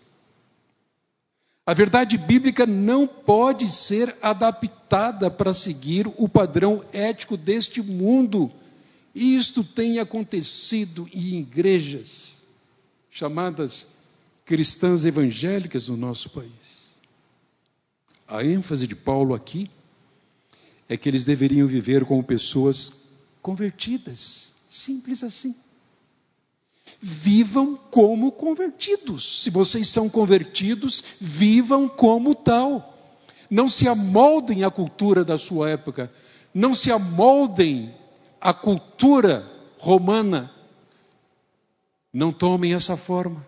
A 1.66 1.74
verdade 1.74 2.16
bíblica 2.16 2.64
não 2.64 3.06
pode 3.06 3.70
ser 3.70 4.16
adaptada 4.22 5.30
para 5.30 5.52
seguir 5.52 6.10
o 6.16 6.26
padrão 6.26 6.82
ético 6.90 7.36
deste 7.36 7.82
mundo. 7.82 8.50
E 9.14 9.36
isto 9.36 9.62
tem 9.62 9.98
acontecido 9.98 11.06
em 11.12 11.40
igrejas 11.40 12.42
chamadas 13.10 13.86
cristãs 14.46 15.04
evangélicas 15.04 15.88
no 15.88 15.96
nosso 15.98 16.30
país. 16.30 16.77
A 18.28 18.44
ênfase 18.44 18.86
de 18.86 18.94
Paulo 18.94 19.34
aqui 19.34 19.70
é 20.86 20.96
que 20.98 21.08
eles 21.08 21.24
deveriam 21.24 21.66
viver 21.66 22.04
como 22.04 22.22
pessoas 22.22 22.92
convertidas, 23.40 24.52
simples 24.68 25.24
assim. 25.24 25.56
Vivam 27.00 27.74
como 27.90 28.30
convertidos. 28.30 29.42
Se 29.42 29.48
vocês 29.48 29.88
são 29.88 30.10
convertidos, 30.10 31.02
vivam 31.18 31.88
como 31.88 32.34
tal. 32.34 32.94
Não 33.48 33.66
se 33.66 33.88
amoldem 33.88 34.62
à 34.62 34.70
cultura 34.70 35.24
da 35.24 35.38
sua 35.38 35.70
época, 35.70 36.12
não 36.52 36.74
se 36.74 36.92
amoldem 36.92 37.94
à 38.38 38.52
cultura 38.52 39.50
romana. 39.78 40.52
Não 42.12 42.30
tomem 42.30 42.74
essa 42.74 42.94
forma. 42.94 43.46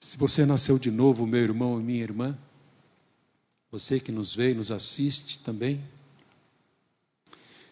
Se 0.00 0.16
você 0.16 0.46
nasceu 0.46 0.78
de 0.78 0.90
novo, 0.90 1.26
meu 1.26 1.42
irmão 1.42 1.80
e 1.80 1.82
minha 1.82 2.02
irmã, 2.02 2.38
você 3.70 3.98
que 3.98 4.12
nos 4.12 4.34
vê 4.34 4.52
e 4.52 4.54
nos 4.54 4.70
assiste 4.70 5.40
também, 5.40 5.82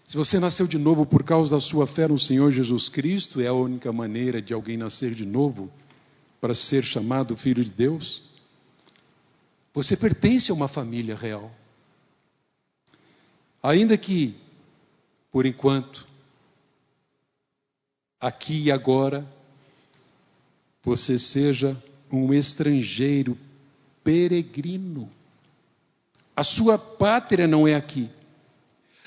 se 0.06 0.16
você 0.16 0.38
nasceu 0.38 0.66
de 0.66 0.78
novo 0.78 1.04
por 1.04 1.24
causa 1.24 1.50
da 1.50 1.60
sua 1.60 1.86
fé 1.86 2.06
no 2.06 2.18
Senhor 2.18 2.52
Jesus 2.52 2.88
Cristo, 2.88 3.40
é 3.40 3.48
a 3.48 3.52
única 3.52 3.92
maneira 3.92 4.40
de 4.40 4.54
alguém 4.54 4.76
nascer 4.76 5.12
de 5.12 5.26
novo 5.26 5.70
para 6.40 6.54
ser 6.54 6.84
chamado 6.84 7.36
filho 7.36 7.64
de 7.64 7.72
Deus. 7.72 8.22
Você 9.74 9.96
pertence 9.96 10.50
a 10.50 10.54
uma 10.54 10.68
família 10.68 11.16
real. 11.16 11.52
Ainda 13.60 13.98
que, 13.98 14.36
por 15.32 15.44
enquanto, 15.44 16.06
aqui 18.20 18.64
e 18.64 18.70
agora, 18.70 19.26
você 20.84 21.18
seja 21.18 21.76
um 22.12 22.32
estrangeiro 22.32 23.36
peregrino. 24.02 25.10
A 26.34 26.44
sua 26.44 26.78
pátria 26.78 27.46
não 27.46 27.66
é 27.66 27.74
aqui. 27.74 28.10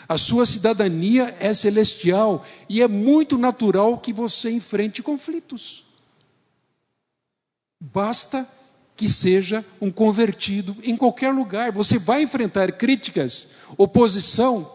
A 0.07 0.17
sua 0.17 0.45
cidadania 0.45 1.35
é 1.39 1.53
celestial 1.53 2.43
e 2.67 2.81
é 2.81 2.87
muito 2.87 3.37
natural 3.37 3.97
que 3.99 4.11
você 4.11 4.49
enfrente 4.49 5.03
conflitos. 5.03 5.83
Basta 7.79 8.47
que 8.97 9.07
seja 9.07 9.63
um 9.79 9.89
convertido 9.89 10.75
em 10.83 10.97
qualquer 10.97 11.31
lugar. 11.31 11.71
Você 11.71 11.97
vai 11.97 12.23
enfrentar 12.23 12.71
críticas, 12.73 13.47
oposição. 13.77 14.69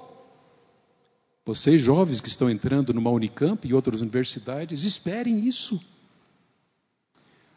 Vocês 1.44 1.82
jovens 1.82 2.22
que 2.22 2.28
estão 2.28 2.48
entrando 2.48 2.94
numa 2.94 3.10
Unicamp 3.10 3.68
e 3.68 3.74
outras 3.74 4.00
universidades, 4.00 4.84
esperem 4.84 5.46
isso. 5.46 5.78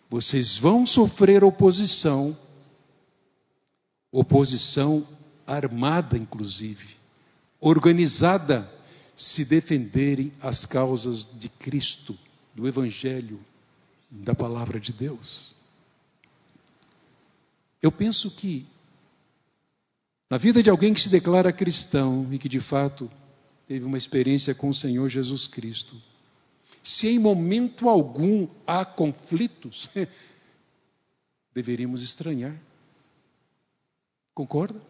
Vocês 0.09 0.57
vão 0.57 0.85
sofrer 0.85 1.43
oposição, 1.43 2.37
oposição 4.11 5.05
armada, 5.45 6.17
inclusive 6.17 6.97
organizada 7.59 8.71
se 9.15 9.43
defenderem 9.43 10.31
as 10.41 10.65
causas 10.65 11.27
de 11.39 11.49
Cristo, 11.49 12.17
do 12.53 12.67
Evangelho, 12.67 13.39
da 14.09 14.35
palavra 14.35 14.79
de 14.79 14.93
Deus. 14.93 15.55
Eu 17.81 17.91
penso 17.91 18.31
que, 18.31 18.65
na 20.29 20.37
vida 20.37 20.61
de 20.61 20.69
alguém 20.69 20.93
que 20.93 21.01
se 21.01 21.09
declara 21.09 21.51
cristão 21.51 22.27
e 22.31 22.37
que 22.37 22.49
de 22.49 22.59
fato 22.59 23.09
teve 23.67 23.85
uma 23.85 23.97
experiência 23.97 24.53
com 24.53 24.69
o 24.69 24.73
Senhor 24.73 25.09
Jesus 25.09 25.47
Cristo, 25.47 25.95
se 26.87 27.09
em 27.09 27.19
momento 27.19 27.89
algum 27.89 28.47
há 28.65 28.85
conflitos, 28.85 29.89
deveríamos 31.53 32.01
estranhar. 32.01 32.57
Concorda? 34.33 34.81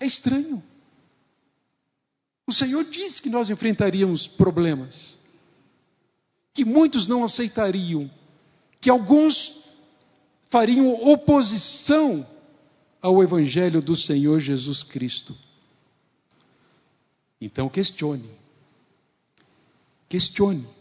É 0.00 0.04
estranho. 0.04 0.60
O 2.44 2.52
Senhor 2.52 2.82
disse 2.82 3.22
que 3.22 3.30
nós 3.30 3.50
enfrentaríamos 3.50 4.26
problemas, 4.26 5.16
que 6.52 6.64
muitos 6.64 7.06
não 7.06 7.22
aceitariam, 7.22 8.10
que 8.80 8.90
alguns 8.90 9.66
fariam 10.48 10.92
oposição 11.08 12.26
ao 13.00 13.22
Evangelho 13.22 13.80
do 13.80 13.94
Senhor 13.94 14.40
Jesus 14.40 14.82
Cristo. 14.82 15.36
Então 17.40 17.68
questione. 17.68 18.28
Questione. 20.08 20.79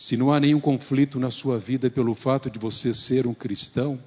Se 0.00 0.16
não 0.16 0.32
há 0.32 0.40
nenhum 0.40 0.58
conflito 0.58 1.20
na 1.20 1.30
sua 1.30 1.58
vida 1.58 1.90
pelo 1.90 2.14
fato 2.14 2.48
de 2.48 2.58
você 2.58 2.94
ser 2.94 3.26
um 3.26 3.34
cristão, 3.34 4.02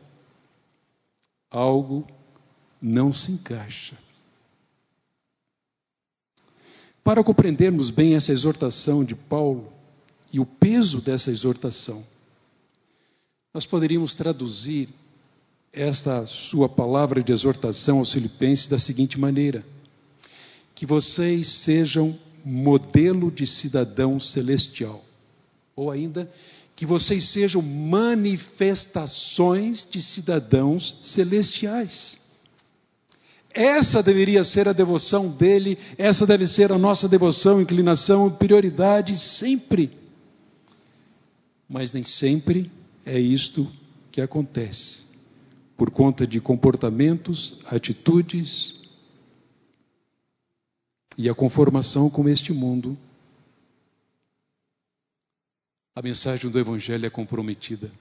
algo 1.51 2.08
não 2.82 3.13
se 3.13 3.32
encaixa. 3.32 3.95
Para 7.03 7.23
compreendermos 7.23 7.91
bem 7.91 8.15
essa 8.15 8.32
exortação 8.32 9.06
de 9.06 9.13
Paulo 9.13 9.71
e 10.32 10.39
o 10.39 10.47
peso 10.47 10.99
dessa 10.99 11.29
exortação, 11.29 12.03
nós 13.53 13.67
poderíamos 13.67 14.15
traduzir 14.15 14.89
essa 15.71 16.25
sua 16.25 16.67
palavra 16.67 17.21
de 17.21 17.32
exortação 17.32 17.99
aos 17.99 18.12
Filipenses 18.12 18.65
da 18.65 18.79
seguinte 18.79 19.19
maneira: 19.19 19.63
que 20.73 20.88
vocês 20.88 21.49
sejam 21.49 22.17
modelo 22.43 23.29
de 23.29 23.45
cidadão 23.45 24.19
celestial, 24.19 25.06
ou 25.75 25.91
ainda 25.91 26.31
que 26.75 26.86
vocês 26.86 27.25
sejam 27.25 27.62
manifestações 27.62 29.86
de 29.89 30.01
cidadãos 30.01 30.99
celestiais. 31.03 32.23
Essa 33.53 34.01
deveria 34.01 34.43
ser 34.43 34.67
a 34.67 34.73
devoção 34.73 35.29
dele, 35.29 35.77
essa 35.97 36.25
deve 36.25 36.47
ser 36.47 36.71
a 36.71 36.77
nossa 36.77 37.07
devoção, 37.07 37.62
inclinação, 37.62 38.31
prioridade 38.31 39.15
sempre. 39.17 39.91
Mas 41.69 41.93
nem 41.93 42.03
sempre 42.03 42.71
é 43.05 43.19
isto 43.19 43.71
que 44.12 44.21
acontece. 44.21 45.03
Por 45.77 45.91
conta 45.91 46.25
de 46.25 46.41
comportamentos, 46.41 47.59
atitudes 47.65 48.75
e 51.15 51.29
a 51.29 51.36
conformação 51.36 52.09
com 52.09 52.27
este 52.27 52.51
mundo, 52.51 52.97
a 55.95 56.01
mensagem 56.01 56.49
do 56.49 56.60
Evangelho 56.60 57.06
é 57.06 57.10
comprometida. 57.10 57.91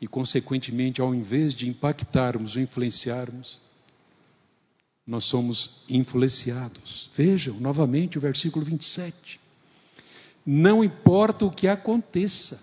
E, 0.00 0.06
consequentemente, 0.06 1.00
ao 1.00 1.14
invés 1.14 1.52
de 1.52 1.68
impactarmos 1.68 2.56
ou 2.56 2.62
influenciarmos, 2.62 3.60
nós 5.04 5.24
somos 5.24 5.82
influenciados. 5.88 7.10
Vejam 7.12 7.54
novamente 7.58 8.18
o 8.18 8.20
versículo 8.20 8.64
27. 8.64 9.40
Não 10.46 10.84
importa 10.84 11.44
o 11.44 11.50
que 11.50 11.66
aconteça, 11.66 12.60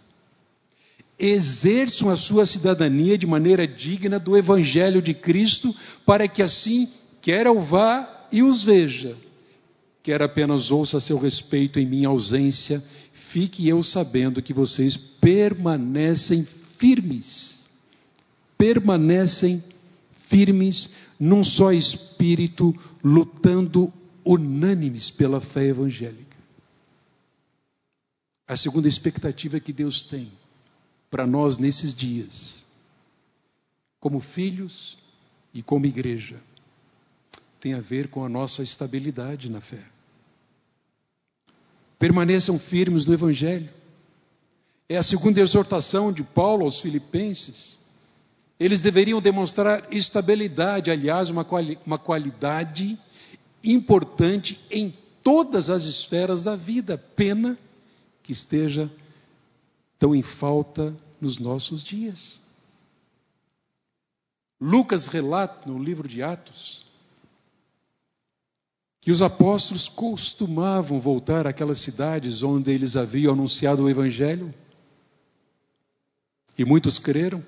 exerçam 1.20 2.10
a 2.10 2.16
sua 2.16 2.46
cidadania 2.46 3.18
de 3.18 3.28
maneira 3.28 3.68
digna 3.68 4.18
do 4.18 4.38
Evangelho 4.38 5.02
de 5.02 5.14
Cristo, 5.14 5.76
para 6.06 6.28
que 6.28 6.42
assim, 6.42 6.90
quer 7.22 7.46
eu 7.46 7.60
vá 7.60 8.28
e 8.32 8.42
os 8.42 8.64
veja, 8.64 9.18
quer 10.06 10.22
apenas 10.22 10.70
ouça 10.70 11.00
seu 11.00 11.18
respeito 11.18 11.80
em 11.80 11.86
minha 11.88 12.10
ausência, 12.10 12.80
fique 13.12 13.68
eu 13.68 13.82
sabendo 13.82 14.40
que 14.40 14.54
vocês 14.54 14.96
permanecem 14.96 16.46
firmes. 16.46 17.68
Permanecem 18.56 19.64
firmes 20.16 20.92
num 21.20 21.44
só 21.44 21.72
espírito, 21.72 22.72
lutando 23.04 23.92
unânimes 24.24 25.10
pela 25.10 25.42
fé 25.42 25.70
evangélica. 25.70 26.38
A 28.48 28.56
segunda 28.56 28.88
expectativa 28.88 29.60
que 29.60 29.74
Deus 29.74 30.04
tem 30.04 30.32
para 31.10 31.26
nós 31.26 31.58
nesses 31.58 31.96
dias, 31.96 32.64
como 34.00 34.20
filhos 34.20 35.00
e 35.52 35.64
como 35.64 35.88
igreja, 35.88 36.40
tem 37.60 37.74
a 37.74 37.82
ver 37.82 38.08
com 38.08 38.24
a 38.24 38.30
nossa 38.30 38.62
estabilidade 38.62 39.50
na 39.50 39.60
fé. 39.60 39.95
Permaneçam 41.98 42.60
firmes 42.60 43.06
no 43.06 43.14
Evangelho. 43.14 43.70
É 44.88 44.98
a 44.98 45.04
segunda 45.04 45.40
exortação 45.40 46.12
de 46.12 46.24
Paulo 46.24 46.64
aos 46.64 46.80
Filipenses. 46.80 47.80
Eles 48.60 48.82
deveriam 48.82 49.22
demonstrar 49.22 49.88
estabilidade, 49.92 50.92
aliás, 50.92 51.30
uma, 51.30 51.44
quali 51.44 51.78
uma 51.86 51.98
qualidade 51.98 52.98
importante 53.64 54.60
em 54.70 54.94
todas 55.24 55.70
as 55.70 55.84
esferas 55.86 56.44
da 56.44 56.56
vida. 56.56 56.98
Pena 56.98 57.58
que 58.22 58.32
esteja 58.32 58.92
tão 59.98 60.16
em 60.16 60.22
falta 60.22 60.96
nos 61.20 61.40
nossos 61.40 61.84
dias. 61.84 62.42
Lucas 64.60 65.08
relata 65.08 65.70
no 65.70 65.82
livro 65.82 66.08
de 66.08 66.22
Atos 66.22 66.86
que 69.06 69.12
os 69.12 69.22
apóstolos 69.22 69.88
costumavam 69.88 71.00
voltar 71.00 71.46
àquelas 71.46 71.78
cidades 71.78 72.42
onde 72.42 72.72
eles 72.72 72.98
haviam 72.98 73.34
anunciado 73.34 73.84
o 73.84 73.90
Evangelho 73.90 74.52
E 76.58 76.66
muitos 76.66 76.98
creram. 76.98 77.46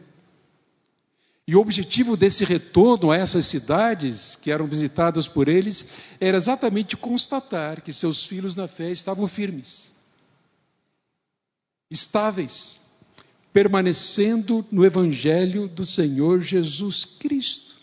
E 1.48 1.56
o 1.56 1.60
objetivo 1.60 2.16
desse 2.16 2.46
retorno 2.46 3.10
a 3.10 3.18
essas 3.18 3.48
cidades 3.48 4.36
que 4.36 4.52
eram 4.52 4.68
visitadas 4.68 5.28
por 5.28 5.48
eles 5.48 5.88
era 6.20 6.38
exatamente 6.38 6.96
constatar 6.96 7.82
que 7.82 7.92
seus 7.92 8.24
filhos 8.24 8.56
na 8.56 8.68
fé 8.68 8.92
estavam 8.92 9.28
firmes, 9.28 9.92
estáveis, 11.90 12.80
permanecendo 13.52 14.64
no 14.72 14.86
Evangelho 14.86 15.68
do 15.68 15.88
Senhor 15.88 16.40
Jesus 16.40 17.04
Cristo. 17.04 17.76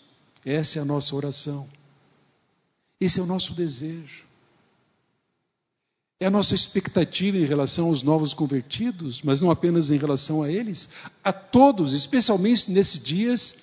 Essa 0.45 0.79
é 0.79 0.81
a 0.81 0.85
nossa 0.85 1.13
oração. 1.13 1.67
Esse 3.05 3.19
é 3.19 3.23
o 3.23 3.27
nosso 3.27 3.53
desejo. 3.53 4.23
É 6.19 6.25
a 6.25 6.31
nossa 6.31 6.55
expectativa 6.55 7.37
em 7.37 7.45
relação 7.45 7.89
aos 7.89 8.01
novos 8.01 8.33
convertidos, 8.33 9.21
mas 9.21 9.41
não 9.41 9.51
apenas 9.51 9.91
em 9.91 9.97
relação 9.97 10.41
a 10.41 10.51
eles, 10.51 10.89
a 11.23 11.31
todos, 11.31 11.93
especialmente 11.93 12.71
nesses 12.71 13.03
dias 13.03 13.57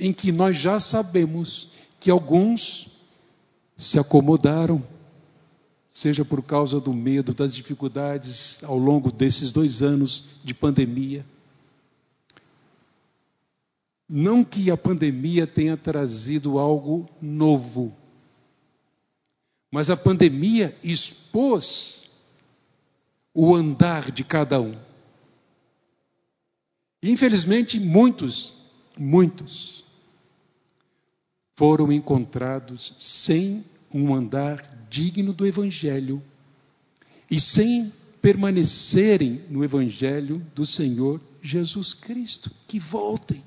em 0.00 0.12
que 0.12 0.32
nós 0.32 0.56
já 0.56 0.80
sabemos 0.80 1.68
que 2.00 2.10
alguns 2.10 2.88
se 3.78 4.00
acomodaram, 4.00 4.82
seja 5.88 6.24
por 6.24 6.42
causa 6.42 6.80
do 6.80 6.92
medo, 6.92 7.32
das 7.32 7.54
dificuldades 7.54 8.58
ao 8.64 8.76
longo 8.76 9.12
desses 9.12 9.52
dois 9.52 9.80
anos 9.80 10.40
de 10.42 10.52
pandemia. 10.52 11.24
Não 14.08 14.42
que 14.42 14.72
a 14.72 14.76
pandemia 14.76 15.46
tenha 15.46 15.76
trazido 15.76 16.58
algo 16.58 17.08
novo, 17.22 17.94
mas 19.76 19.90
a 19.90 19.96
pandemia 19.96 20.74
expôs 20.82 22.08
o 23.34 23.54
andar 23.54 24.10
de 24.10 24.24
cada 24.24 24.58
um. 24.58 24.74
Infelizmente, 27.02 27.78
muitos, 27.78 28.54
muitos 28.98 29.84
foram 31.58 31.92
encontrados 31.92 32.94
sem 32.98 33.66
um 33.92 34.14
andar 34.14 34.86
digno 34.88 35.34
do 35.34 35.46
Evangelho 35.46 36.22
e 37.30 37.38
sem 37.38 37.92
permanecerem 38.22 39.44
no 39.50 39.62
Evangelho 39.62 40.38
do 40.54 40.64
Senhor 40.64 41.20
Jesus 41.42 41.92
Cristo. 41.92 42.50
Que 42.66 42.78
voltem. 42.78 43.44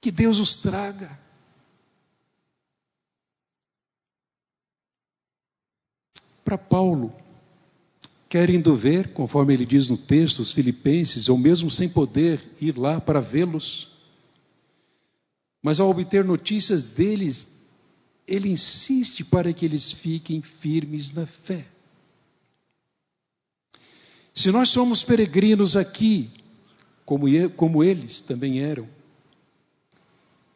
Que 0.00 0.12
Deus 0.12 0.38
os 0.38 0.54
traga. 0.54 1.18
Para 6.50 6.58
Paulo, 6.58 7.14
querendo 8.28 8.74
ver, 8.74 9.12
conforme 9.12 9.54
ele 9.54 9.64
diz 9.64 9.88
no 9.88 9.96
texto, 9.96 10.40
os 10.40 10.50
filipenses, 10.50 11.28
ou 11.28 11.38
mesmo 11.38 11.70
sem 11.70 11.88
poder 11.88 12.40
ir 12.60 12.76
lá 12.76 13.00
para 13.00 13.20
vê-los, 13.20 13.88
mas 15.62 15.78
ao 15.78 15.88
obter 15.88 16.24
notícias 16.24 16.82
deles, 16.82 17.68
ele 18.26 18.48
insiste 18.48 19.22
para 19.22 19.52
que 19.52 19.64
eles 19.64 19.92
fiquem 19.92 20.42
firmes 20.42 21.12
na 21.12 21.24
fé. 21.24 21.64
Se 24.34 24.50
nós 24.50 24.70
somos 24.70 25.04
peregrinos 25.04 25.76
aqui, 25.76 26.32
como, 27.04 27.26
como 27.50 27.84
eles 27.84 28.20
também 28.20 28.58
eram, 28.58 28.88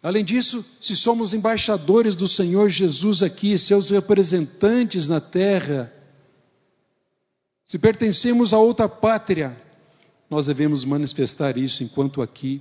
Além 0.04 0.22
disso, 0.22 0.62
se 0.82 0.94
somos 0.94 1.32
embaixadores 1.32 2.14
do 2.14 2.28
Senhor 2.28 2.68
Jesus 2.68 3.22
aqui, 3.22 3.56
seus 3.56 3.88
representantes 3.88 5.08
na 5.08 5.18
terra, 5.18 5.90
se 7.66 7.78
pertencemos 7.78 8.52
a 8.52 8.58
outra 8.58 8.86
pátria, 8.86 9.58
nós 10.28 10.44
devemos 10.44 10.84
manifestar 10.84 11.56
isso 11.56 11.82
enquanto 11.82 12.20
aqui, 12.20 12.60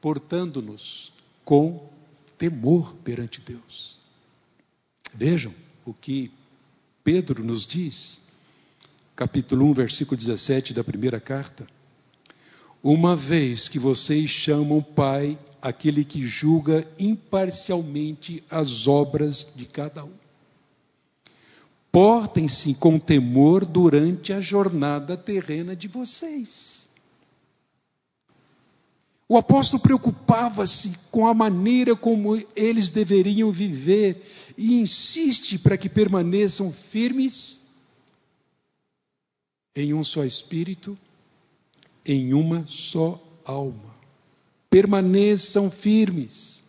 portando-nos 0.00 1.12
com 1.44 1.90
temor 2.38 2.94
perante 3.02 3.40
Deus. 3.40 3.98
Vejam 5.12 5.52
o 5.84 5.92
que 5.92 6.30
Pedro 7.02 7.42
nos 7.42 7.66
diz, 7.66 8.20
capítulo 9.16 9.66
1, 9.70 9.72
versículo 9.74 10.16
17 10.16 10.72
da 10.72 10.84
primeira 10.84 11.18
carta. 11.18 11.66
Uma 12.80 13.16
vez 13.16 13.68
que 13.68 13.80
vocês 13.80 14.30
chamam 14.30 14.80
Pai 14.80 15.36
aquele 15.60 16.04
que 16.04 16.22
julga 16.22 16.86
imparcialmente 16.98 18.42
as 18.50 18.86
obras 18.86 19.46
de 19.54 19.66
cada 19.66 20.04
um. 20.04 20.12
Portem-se 21.90 22.74
com 22.74 22.98
temor 22.98 23.64
durante 23.64 24.32
a 24.32 24.40
jornada 24.40 25.16
terrena 25.16 25.74
de 25.74 25.88
vocês. 25.88 26.88
O 29.28 29.36
apóstolo 29.36 29.82
preocupava-se 29.82 30.96
com 31.10 31.26
a 31.26 31.34
maneira 31.34 31.94
como 31.94 32.36
eles 32.56 32.88
deveriam 32.88 33.52
viver 33.52 34.22
e 34.56 34.80
insiste 34.80 35.58
para 35.58 35.76
que 35.76 35.88
permaneçam 35.88 36.72
firmes 36.72 37.66
em 39.76 39.92
um 39.92 40.02
só 40.02 40.24
espírito, 40.24 40.98
em 42.06 42.32
uma 42.32 42.66
só 42.68 43.22
alma 43.44 43.97
permaneçam 44.70 45.70
firmes, 45.70 46.62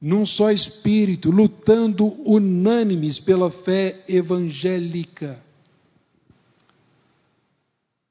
num 0.00 0.24
só 0.24 0.50
espírito, 0.50 1.30
lutando 1.30 2.06
unânimes 2.28 3.18
pela 3.18 3.50
fé 3.50 4.02
evangélica. 4.08 5.42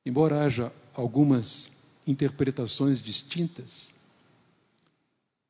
Embora 0.06 0.44
haja 0.44 0.72
algumas 0.94 1.72
interpretações 2.06 3.02
distintas, 3.02 3.94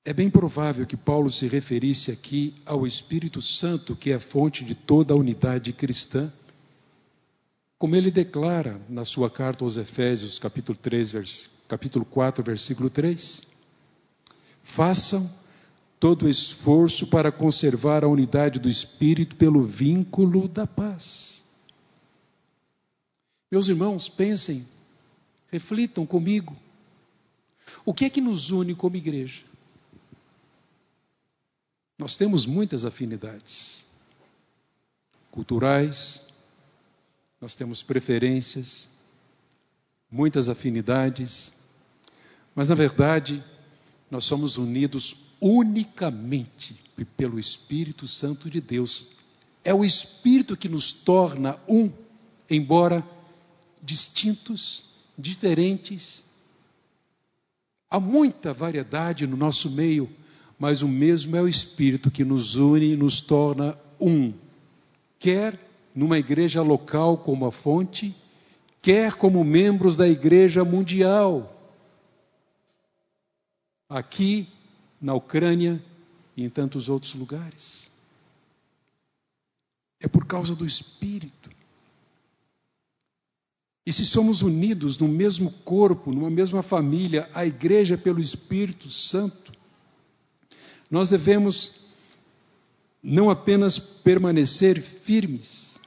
é 0.04 0.14
bem 0.14 0.30
provável 0.30 0.86
que 0.86 0.96
Paulo 0.96 1.30
se 1.30 1.48
referisse 1.48 2.12
aqui 2.12 2.56
ao 2.66 2.88
Espírito 2.88 3.42
Santo, 3.42 3.96
que 3.96 4.12
é 4.12 4.16
a 4.16 4.20
fonte 4.20 4.64
de 4.64 4.74
toda 4.74 5.14
a 5.14 5.18
unidade 5.18 5.74
cristã, 5.74 6.32
como 7.78 7.96
ele 7.96 8.10
declara 8.10 8.82
na 8.90 9.06
sua 9.06 9.30
carta 9.30 9.64
aos 9.64 9.78
Efésios, 9.78 10.40
capítulo 10.40 10.78
3, 10.78 11.12
versículo 11.12 11.57
capítulo 11.68 12.06
4, 12.06 12.44
versículo 12.44 12.90
3. 12.90 13.42
Façam 14.64 15.30
todo 16.00 16.26
o 16.26 16.30
esforço 16.30 17.08
para 17.08 17.32
conservar 17.32 18.04
a 18.04 18.08
unidade 18.08 18.60
do 18.60 18.70
Espírito 18.70 19.36
pelo 19.36 19.64
vínculo 19.64 20.48
da 20.48 20.68
paz. 20.68 21.44
Meus 23.52 23.70
irmãos, 23.70 24.10
pensem, 24.10 24.68
reflitam 25.50 26.06
comigo. 26.06 26.56
O 27.86 27.94
que 27.94 28.06
é 28.06 28.10
que 28.10 28.22
nos 28.22 28.52
une 28.52 28.76
como 28.76 28.96
igreja? 28.96 29.44
Nós 31.98 32.16
temos 32.16 32.46
muitas 32.46 32.86
afinidades 32.86 33.88
culturais, 35.32 36.22
nós 37.42 37.56
temos 37.56 37.82
preferências, 37.82 38.90
muitas 40.10 40.50
afinidades, 40.50 41.54
mas 42.58 42.70
na 42.70 42.76
verdade 42.76 43.44
nós 44.10 44.26
somos 44.26 44.58
unidos 44.58 45.16
unicamente 45.40 46.76
pelo 47.16 47.38
Espírito 47.40 48.08
Santo 48.08 48.50
de 48.50 48.60
Deus. 48.60 49.12
É 49.64 49.72
o 49.76 49.86
Espírito 49.86 50.58
que 50.58 50.68
nos 50.68 50.92
torna 50.92 51.60
um, 51.70 51.92
embora 52.50 53.08
distintos, 53.80 54.86
diferentes. 55.16 56.24
Há 57.92 58.00
muita 58.00 58.56
variedade 58.56 59.28
no 59.28 59.38
nosso 59.38 59.70
meio, 59.70 60.10
mas 60.58 60.82
o 60.82 60.88
mesmo 60.88 61.36
é 61.36 61.42
o 61.44 61.48
Espírito 61.48 62.10
que 62.10 62.26
nos 62.26 62.56
une 62.56 62.94
e 62.94 62.98
nos 62.98 63.22
torna 63.22 63.78
um. 64.02 64.34
Quer 65.20 65.60
numa 65.94 66.18
igreja 66.18 66.64
local 66.64 67.20
como 67.20 67.46
a 67.46 67.52
fonte, 67.52 68.16
quer 68.82 69.14
como 69.14 69.44
membros 69.44 69.96
da 69.96 70.10
Igreja 70.10 70.66
Mundial. 70.66 71.54
Aqui, 73.90 74.48
na 75.02 75.14
Ucrânia 75.14 75.84
e 76.36 76.44
em 76.44 76.50
tantos 76.50 76.90
outros 76.90 77.14
lugares. 77.14 77.92
É 80.00 80.08
por 80.08 80.26
causa 80.26 80.56
do 80.56 80.66
Espírito. 80.66 81.50
E 83.86 83.94
se 83.94 84.06
somos 84.06 84.42
unidos 84.42 84.98
no 84.98 85.08
mesmo 85.08 85.50
corpo, 85.50 86.12
numa 86.12 86.30
mesma 86.30 86.62
família, 86.62 87.30
a 87.34 87.46
igreja 87.46 87.98
pelo 87.98 88.20
Espírito 88.20 88.90
Santo, 88.90 89.54
nós 90.92 91.10
devemos 91.10 91.88
não 93.02 93.30
apenas 93.30 93.80
permanecer 93.80 94.82
firmes, 94.82 95.80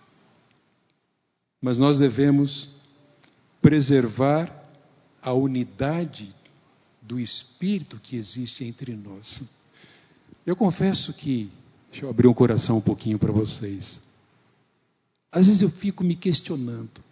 mas 1.60 1.78
nós 1.78 1.98
devemos 1.98 2.70
preservar 3.60 4.50
a 5.20 5.34
unidade 5.34 6.34
do 7.00 7.18
espírito 7.18 7.98
que 8.02 8.16
existe 8.16 8.64
entre 8.64 8.94
nós. 8.94 9.42
Eu 10.44 10.54
confesso 10.56 11.12
que, 11.12 11.50
deixa 11.90 12.06
eu 12.06 12.10
abrir 12.10 12.26
o 12.26 12.30
um 12.30 12.34
coração 12.34 12.78
um 12.78 12.80
pouquinho 12.80 13.18
para 13.18 13.32
vocês. 13.32 14.00
Às 15.32 15.46
vezes 15.46 15.62
eu 15.62 15.70
fico 15.70 16.02
me 16.02 16.16
questionando. 16.16 17.02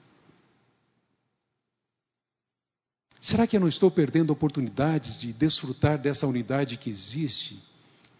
Será 3.20 3.46
que 3.46 3.56
eu 3.56 3.60
não 3.60 3.68
estou 3.68 3.90
perdendo 3.90 4.30
oportunidades 4.30 5.16
de 5.16 5.32
desfrutar 5.32 5.98
dessa 5.98 6.26
unidade 6.26 6.76
que 6.76 6.88
existe, 6.88 7.62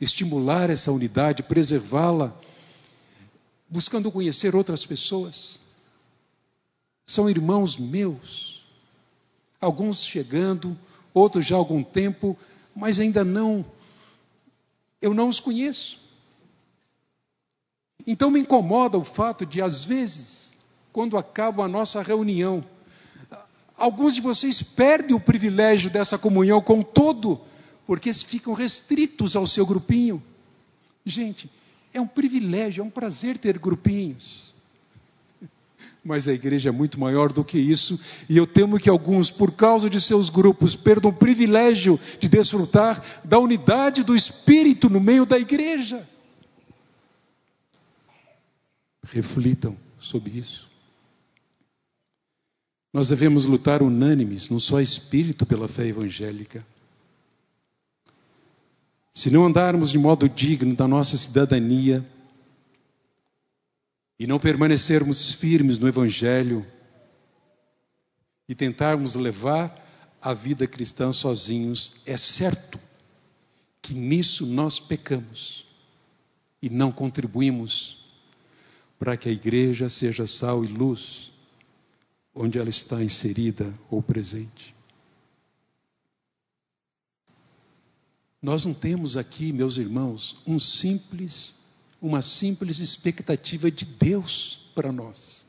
estimular 0.00 0.70
essa 0.70 0.90
unidade, 0.90 1.42
preservá-la, 1.42 2.36
buscando 3.68 4.10
conhecer 4.10 4.56
outras 4.56 4.84
pessoas? 4.84 5.60
São 7.06 7.30
irmãos 7.30 7.78
meus, 7.78 8.62
alguns 9.60 10.04
chegando, 10.04 10.76
outros 11.18 11.46
já 11.46 11.56
há 11.56 11.58
algum 11.58 11.82
tempo, 11.82 12.36
mas 12.74 13.00
ainda 13.00 13.24
não, 13.24 13.64
eu 15.02 15.12
não 15.12 15.28
os 15.28 15.40
conheço. 15.40 16.00
Então 18.06 18.30
me 18.30 18.40
incomoda 18.40 18.96
o 18.96 19.04
fato 19.04 19.44
de, 19.44 19.60
às 19.60 19.84
vezes, 19.84 20.56
quando 20.92 21.16
acaba 21.16 21.64
a 21.64 21.68
nossa 21.68 22.00
reunião, 22.02 22.64
Alguns 23.78 24.16
de 24.16 24.20
vocês 24.20 24.60
perdem 24.60 25.16
o 25.16 25.20
privilégio 25.20 25.88
dessa 25.88 26.18
comunhão 26.18 26.60
com 26.60 26.82
todo, 26.82 27.40
porque 27.86 28.12
ficam 28.12 28.52
restritos 28.52 29.36
ao 29.36 29.46
seu 29.46 29.64
grupinho. 29.64 30.20
Gente, 31.06 31.48
é 31.94 32.00
um 32.00 32.06
privilégio, 32.06 32.80
é 32.80 32.84
um 32.84 32.90
prazer 32.90 33.38
ter 33.38 33.56
grupinhos. 33.56 34.52
Mas 36.08 36.26
a 36.26 36.32
igreja 36.32 36.70
é 36.70 36.72
muito 36.72 36.98
maior 36.98 37.30
do 37.30 37.44
que 37.44 37.58
isso, 37.58 38.00
e 38.30 38.38
eu 38.38 38.46
temo 38.46 38.80
que 38.80 38.88
alguns, 38.88 39.30
por 39.30 39.52
causa 39.52 39.90
de 39.90 40.00
seus 40.00 40.30
grupos, 40.30 40.74
perdam 40.74 41.10
o 41.10 41.14
privilégio 41.14 42.00
de 42.18 42.30
desfrutar 42.30 43.04
da 43.26 43.38
unidade 43.38 44.02
do 44.02 44.16
Espírito 44.16 44.88
no 44.88 45.00
meio 45.00 45.26
da 45.26 45.38
igreja. 45.38 46.08
Reflitam 49.06 49.76
sobre 50.00 50.38
isso. 50.38 50.66
Nós 52.90 53.10
devemos 53.10 53.44
lutar 53.44 53.82
unânimes, 53.82 54.48
num 54.48 54.58
só 54.58 54.80
espírito, 54.80 55.44
pela 55.44 55.68
fé 55.68 55.88
evangélica. 55.88 56.66
Se 59.12 59.30
não 59.30 59.44
andarmos 59.44 59.90
de 59.90 59.98
modo 59.98 60.26
digno 60.26 60.74
da 60.74 60.88
nossa 60.88 61.18
cidadania 61.18 62.02
e 64.18 64.26
não 64.26 64.38
permanecermos 64.38 65.32
firmes 65.32 65.78
no 65.78 65.86
Evangelho 65.86 66.66
e 68.48 68.54
tentarmos 68.54 69.14
levar 69.14 69.86
a 70.20 70.34
vida 70.34 70.66
cristã 70.66 71.12
sozinhos, 71.12 71.92
é 72.04 72.16
certo 72.16 72.78
que 73.80 73.94
nisso 73.94 74.44
nós 74.44 74.80
pecamos 74.80 75.66
e 76.60 76.68
não 76.68 76.90
contribuímos 76.90 78.04
para 78.98 79.16
que 79.16 79.28
a 79.28 79.32
igreja 79.32 79.88
seja 79.88 80.26
sal 80.26 80.64
e 80.64 80.68
luz 80.68 81.30
onde 82.34 82.58
ela 82.58 82.68
está 82.68 83.02
inserida 83.02 83.72
ou 83.90 84.02
presente. 84.02 84.74
Nós 88.40 88.64
não 88.64 88.72
temos 88.72 89.16
aqui, 89.16 89.52
meus 89.52 89.76
irmãos, 89.76 90.36
um 90.46 90.60
simples, 90.60 91.56
uma 92.00 92.22
simples 92.22 92.78
expectativa 92.78 93.70
de 93.70 93.84
Deus 93.84 94.70
para 94.74 94.92
nós. 94.92 95.46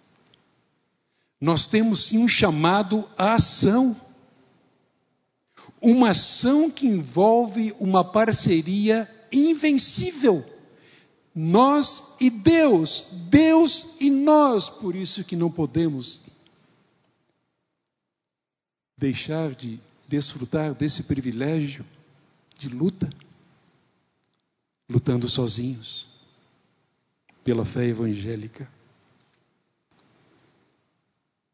Nós 1.40 1.66
temos 1.68 2.06
sim 2.06 2.18
um 2.18 2.28
chamado 2.28 3.10
à 3.18 3.36
ação. 3.36 4.00
Uma 5.82 6.10
ação 6.10 6.70
que 6.70 6.88
envolve 6.88 7.74
uma 7.80 8.04
parceria 8.04 9.10
invencível. 9.32 10.44
Nós 11.34 12.16
e 12.20 12.30
Deus, 12.30 13.06
Deus 13.30 13.96
e 14.00 14.10
nós, 14.10 14.68
por 14.68 14.96
isso 14.96 15.24
que 15.24 15.36
não 15.36 15.50
podemos 15.50 16.22
deixar 18.98 19.54
de 19.54 19.80
desfrutar 20.08 20.74
desse 20.74 21.04
privilégio 21.04 21.86
de 22.58 22.68
luta, 22.68 23.10
lutando 24.90 25.30
sozinhos 25.30 26.09
pela 27.50 27.66
fé 27.66 27.88
evangélica. 27.88 28.70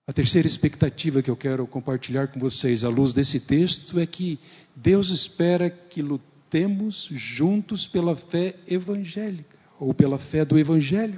A 0.06 0.12
terceira 0.12 0.46
expectativa 0.46 1.22
que 1.22 1.32
eu 1.32 1.38
quero 1.38 1.66
compartilhar 1.66 2.28
com 2.28 2.38
vocês 2.38 2.84
à 2.84 2.90
luz 2.90 3.14
desse 3.14 3.40
texto 3.40 3.98
é 3.98 4.06
que 4.06 4.38
Deus 4.76 5.10
espera 5.10 5.70
que 5.70 6.02
lutemos 6.02 7.08
juntos 7.14 7.88
pela 7.88 8.14
fé 8.14 8.56
evangélica 8.68 9.58
ou 9.80 9.94
pela 9.94 10.18
fé 10.18 10.44
do 10.44 10.60
Evangelho. 10.60 11.18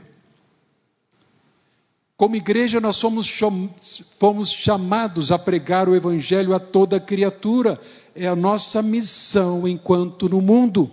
Como 2.16 2.36
igreja, 2.36 2.80
nós 2.80 2.98
somos, 2.98 3.28
fomos 4.20 4.52
chamados 4.52 5.32
a 5.32 5.40
pregar 5.40 5.90
o 5.90 5.96
Evangelho 5.96 6.54
a 6.54 6.60
toda 6.60 7.00
criatura. 7.00 7.82
É 8.14 8.28
a 8.28 8.36
nossa 8.36 8.84
missão 8.84 9.68
enquanto 9.68 10.30
no 10.30 10.40
mundo. 10.40 10.92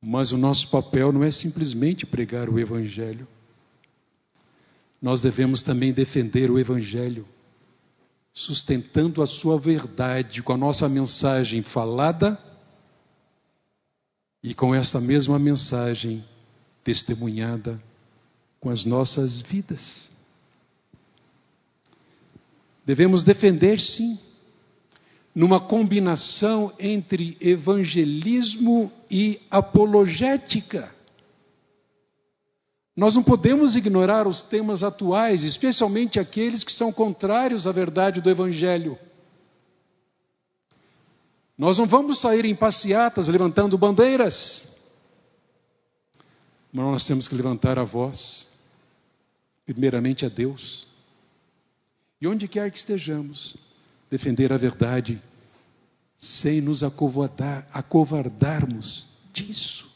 Mas 0.00 0.32
o 0.32 0.38
nosso 0.38 0.68
papel 0.68 1.12
não 1.12 1.24
é 1.24 1.30
simplesmente 1.30 2.06
pregar 2.06 2.48
o 2.48 2.58
Evangelho. 2.58 3.26
Nós 5.00 5.20
devemos 5.20 5.62
também 5.62 5.92
defender 5.92 6.50
o 6.50 6.58
Evangelho, 6.58 7.26
sustentando 8.32 9.22
a 9.22 9.26
sua 9.26 9.58
verdade 9.58 10.42
com 10.42 10.52
a 10.52 10.56
nossa 10.56 10.88
mensagem 10.88 11.62
falada 11.62 12.38
e 14.42 14.54
com 14.54 14.74
essa 14.74 15.00
mesma 15.00 15.38
mensagem 15.38 16.24
testemunhada 16.84 17.82
com 18.60 18.70
as 18.70 18.84
nossas 18.84 19.40
vidas. 19.40 20.10
Devemos 22.84 23.22
defender, 23.22 23.80
sim, 23.80 24.18
numa 25.38 25.60
combinação 25.60 26.72
entre 26.80 27.36
evangelismo 27.40 28.90
e 29.08 29.40
apologética. 29.48 30.92
Nós 32.96 33.14
não 33.14 33.22
podemos 33.22 33.76
ignorar 33.76 34.26
os 34.26 34.42
temas 34.42 34.82
atuais, 34.82 35.44
especialmente 35.44 36.18
aqueles 36.18 36.64
que 36.64 36.72
são 36.72 36.92
contrários 36.92 37.68
à 37.68 37.70
verdade 37.70 38.20
do 38.20 38.28
Evangelho. 38.28 38.98
Nós 41.56 41.78
não 41.78 41.86
vamos 41.86 42.18
sair 42.18 42.44
em 42.44 42.54
passeatas 42.56 43.28
levantando 43.28 43.78
bandeiras, 43.78 44.76
mas 46.72 46.84
nós 46.84 47.06
temos 47.06 47.28
que 47.28 47.36
levantar 47.36 47.78
a 47.78 47.84
voz 47.84 48.48
primeiramente 49.64 50.26
a 50.26 50.28
Deus. 50.28 50.88
E 52.20 52.26
onde 52.26 52.48
quer 52.48 52.72
que 52.72 52.78
estejamos, 52.78 53.67
defender 54.10 54.52
a 54.52 54.56
verdade 54.56 55.22
sem 56.18 56.60
nos 56.60 56.82
acovardar, 56.82 57.66
acovardarmos 57.72 59.06
disso. 59.32 59.86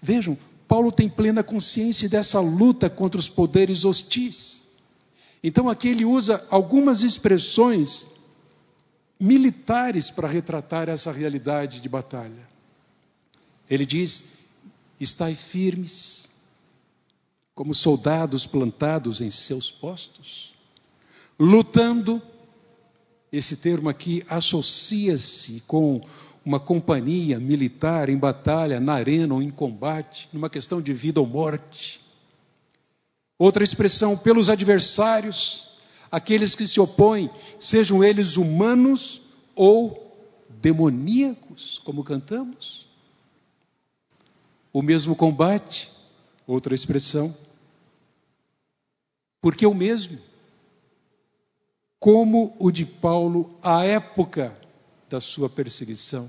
Vejam, 0.00 0.36
Paulo 0.66 0.90
tem 0.90 1.08
plena 1.08 1.42
consciência 1.42 2.08
dessa 2.08 2.40
luta 2.40 2.90
contra 2.90 3.20
os 3.20 3.28
poderes 3.28 3.84
hostis. 3.84 4.62
Então 5.42 5.68
aqui 5.68 5.88
ele 5.88 6.04
usa 6.04 6.44
algumas 6.50 7.02
expressões 7.02 8.06
militares 9.20 10.10
para 10.10 10.26
retratar 10.26 10.88
essa 10.88 11.12
realidade 11.12 11.80
de 11.80 11.88
batalha. 11.88 12.48
Ele 13.70 13.86
diz: 13.86 14.24
estai 14.98 15.34
firmes, 15.34 16.28
como 17.54 17.74
soldados 17.74 18.46
plantados 18.46 19.20
em 19.20 19.30
seus 19.30 19.70
postos, 19.70 20.52
lutando. 21.38 22.20
Esse 23.32 23.56
termo 23.56 23.88
aqui 23.88 24.22
associa-se 24.28 25.62
com 25.66 26.04
uma 26.44 26.60
companhia 26.60 27.40
militar 27.40 28.10
em 28.10 28.16
batalha, 28.16 28.78
na 28.78 28.92
arena 28.92 29.32
ou 29.32 29.42
em 29.42 29.48
combate, 29.48 30.28
numa 30.32 30.50
questão 30.50 30.82
de 30.82 30.92
vida 30.92 31.18
ou 31.18 31.26
morte. 31.26 32.00
Outra 33.38 33.64
expressão, 33.64 34.18
pelos 34.18 34.50
adversários, 34.50 35.78
aqueles 36.10 36.54
que 36.54 36.66
se 36.66 36.78
opõem, 36.78 37.30
sejam 37.58 38.04
eles 38.04 38.36
humanos 38.36 39.22
ou 39.54 40.14
demoníacos, 40.60 41.80
como 41.84 42.04
cantamos. 42.04 42.86
O 44.72 44.82
mesmo 44.82 45.16
combate, 45.16 45.90
outra 46.46 46.74
expressão, 46.74 47.34
porque 49.40 49.66
o 49.66 49.74
mesmo, 49.74 50.18
como 52.02 52.52
o 52.58 52.72
de 52.72 52.84
Paulo 52.84 53.56
à 53.62 53.84
época 53.84 54.52
da 55.08 55.20
sua 55.20 55.48
perseguição. 55.48 56.28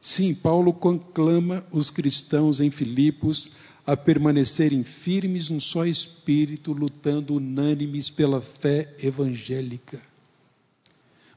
Sim, 0.00 0.34
Paulo 0.34 0.72
conclama 0.72 1.62
os 1.70 1.90
cristãos 1.90 2.62
em 2.62 2.70
Filipos 2.70 3.50
a 3.86 3.94
permanecerem 3.94 4.82
firmes 4.82 5.50
num 5.50 5.60
só 5.60 5.84
espírito, 5.84 6.72
lutando 6.72 7.34
unânimes 7.34 8.08
pela 8.08 8.40
fé 8.40 8.96
evangélica. 9.02 10.00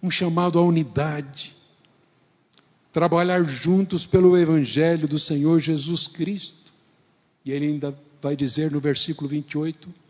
Um 0.01 0.09
chamado 0.09 0.57
à 0.57 0.61
unidade, 0.61 1.53
trabalhar 2.93 3.43
juntos 3.43 4.05
pelo 4.05 4.37
evangelho 4.37 5.05
do 5.05 5.19
Senhor 5.19 5.59
Jesus 5.59 6.07
Cristo. 6.07 6.71
E 7.43 7.51
ele 7.51 7.65
ainda 7.65 7.93
vai 8.21 8.37
dizer 8.37 8.71
no 8.71 8.79
versículo 8.79 9.27
28: 9.27 10.06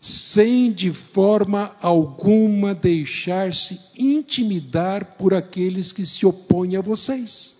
sem 0.00 0.72
de 0.72 0.92
forma 0.92 1.74
alguma 1.80 2.74
deixar-se 2.74 3.80
intimidar 3.96 5.16
por 5.16 5.34
aqueles 5.34 5.92
que 5.92 6.04
se 6.06 6.24
opõem 6.24 6.76
a 6.76 6.80
vocês. 6.80 7.56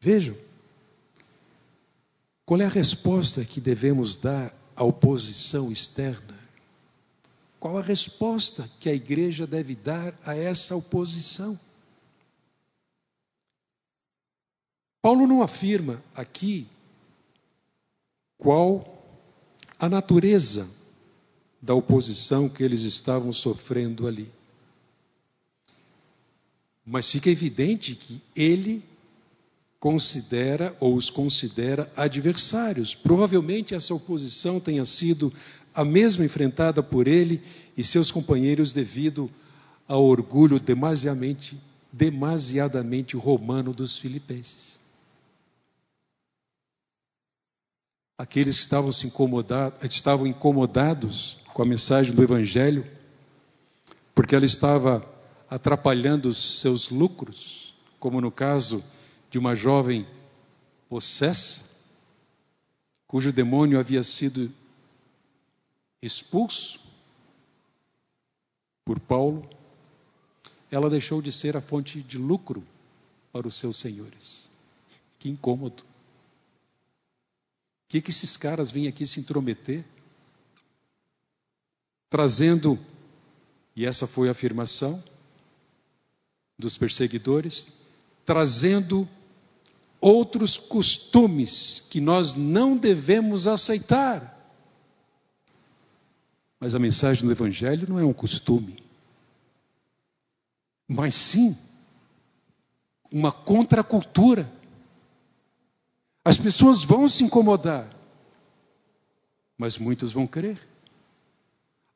Vejam, 0.00 0.36
qual 2.44 2.60
é 2.60 2.64
a 2.64 2.68
resposta 2.68 3.44
que 3.44 3.60
devemos 3.60 4.16
dar 4.16 4.52
à 4.74 4.82
oposição 4.82 5.70
externa? 5.70 6.38
Qual 7.60 7.76
a 7.76 7.82
resposta 7.82 8.68
que 8.80 8.88
a 8.88 8.94
igreja 8.94 9.46
deve 9.46 9.74
dar 9.74 10.18
a 10.24 10.34
essa 10.34 10.74
oposição? 10.74 11.58
Paulo 15.02 15.26
não 15.26 15.42
afirma 15.42 16.02
aqui 16.14 16.66
qual 18.40 19.04
a 19.78 19.88
natureza 19.88 20.68
da 21.62 21.74
oposição 21.74 22.48
que 22.48 22.62
eles 22.62 22.82
estavam 22.82 23.32
sofrendo 23.32 24.06
ali. 24.06 24.32
Mas 26.84 27.10
fica 27.10 27.30
evidente 27.30 27.94
que 27.94 28.20
ele 28.34 28.82
considera 29.78 30.74
ou 30.80 30.96
os 30.96 31.10
considera 31.10 31.90
adversários. 31.96 32.94
Provavelmente 32.94 33.74
essa 33.74 33.94
oposição 33.94 34.58
tenha 34.58 34.84
sido 34.84 35.32
a 35.74 35.84
mesma 35.84 36.24
enfrentada 36.24 36.82
por 36.82 37.06
ele 37.06 37.42
e 37.76 37.84
seus 37.84 38.10
companheiros 38.10 38.72
devido 38.72 39.30
ao 39.86 40.04
orgulho 40.04 40.58
demasiadamente, 40.58 41.58
demasiadamente 41.92 43.16
romano 43.16 43.74
dos 43.74 43.96
filipenses. 43.96 44.80
Aqueles 48.20 48.56
que 48.56 48.60
estavam, 48.60 48.92
se 48.92 49.06
incomodados, 49.06 49.82
estavam 49.88 50.26
incomodados 50.26 51.38
com 51.54 51.62
a 51.62 51.64
mensagem 51.64 52.14
do 52.14 52.22
Evangelho, 52.22 52.86
porque 54.14 54.34
ela 54.34 54.44
estava 54.44 55.02
atrapalhando 55.48 56.28
os 56.28 56.60
seus 56.60 56.90
lucros, 56.90 57.74
como 57.98 58.20
no 58.20 58.30
caso 58.30 58.84
de 59.30 59.38
uma 59.38 59.56
jovem 59.56 60.06
possessa, 60.86 61.62
cujo 63.06 63.32
demônio 63.32 63.80
havia 63.80 64.02
sido 64.02 64.52
expulso 66.02 66.78
por 68.84 69.00
Paulo, 69.00 69.48
ela 70.70 70.90
deixou 70.90 71.22
de 71.22 71.32
ser 71.32 71.56
a 71.56 71.62
fonte 71.62 72.02
de 72.02 72.18
lucro 72.18 72.62
para 73.32 73.48
os 73.48 73.56
seus 73.56 73.78
senhores. 73.78 74.50
Que 75.18 75.30
incômodo 75.30 75.84
que, 77.90 78.00
que 78.00 78.10
esses 78.10 78.36
caras 78.36 78.70
vêm 78.70 78.86
aqui 78.86 79.04
se 79.04 79.18
intrometer? 79.18 79.84
Trazendo, 82.08 82.78
e 83.74 83.84
essa 83.84 84.06
foi 84.06 84.28
a 84.28 84.30
afirmação 84.30 85.02
dos 86.56 86.78
perseguidores, 86.78 87.72
trazendo 88.24 89.08
outros 90.00 90.56
costumes 90.56 91.80
que 91.90 92.00
nós 92.00 92.32
não 92.34 92.76
devemos 92.76 93.48
aceitar. 93.48 94.38
Mas 96.60 96.76
a 96.76 96.78
mensagem 96.78 97.26
do 97.26 97.32
Evangelho 97.32 97.88
não 97.88 97.98
é 97.98 98.04
um 98.04 98.12
costume, 98.12 98.84
mas 100.86 101.16
sim 101.16 101.58
uma 103.10 103.32
contracultura 103.32 104.48
as 106.24 106.38
pessoas 106.38 106.84
vão 106.84 107.08
se 107.08 107.24
incomodar, 107.24 107.88
mas 109.56 109.78
muitos 109.78 110.12
vão 110.12 110.26
crer. 110.26 110.58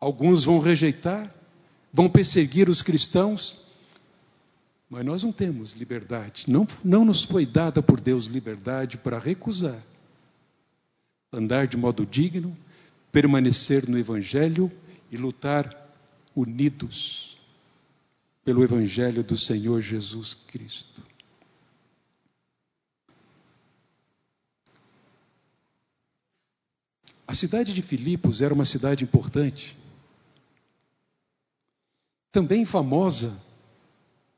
Alguns 0.00 0.44
vão 0.44 0.58
rejeitar, 0.58 1.32
vão 1.92 2.08
perseguir 2.08 2.68
os 2.68 2.82
cristãos, 2.82 3.64
mas 4.88 5.04
nós 5.04 5.22
não 5.22 5.32
temos 5.32 5.72
liberdade, 5.72 6.44
não, 6.48 6.66
não 6.84 7.04
nos 7.04 7.24
foi 7.24 7.46
dada 7.46 7.82
por 7.82 8.00
Deus 8.00 8.26
liberdade 8.26 8.98
para 8.98 9.18
recusar, 9.18 9.82
andar 11.32 11.66
de 11.66 11.76
modo 11.76 12.04
digno, 12.04 12.56
permanecer 13.10 13.88
no 13.88 13.98
Evangelho 13.98 14.70
e 15.10 15.16
lutar 15.16 15.74
unidos 16.34 17.38
pelo 18.44 18.62
Evangelho 18.62 19.22
do 19.22 19.37
Senhor 19.37 19.80
Jesus 19.80 20.34
Cristo. 20.34 21.02
A 27.26 27.34
cidade 27.34 27.72
de 27.72 27.82
Filipos 27.82 28.42
era 28.42 28.52
uma 28.52 28.64
cidade 28.64 29.02
importante, 29.02 29.76
também 32.30 32.64
famosa 32.64 33.40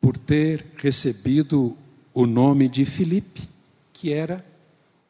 por 0.01 0.17
ter 0.17 0.67
recebido 0.77 1.77
o 2.15 2.27
nome 2.27 2.69
de 2.69 2.85
Filipe, 2.85 3.49
que 3.93 4.13
era 4.13 4.45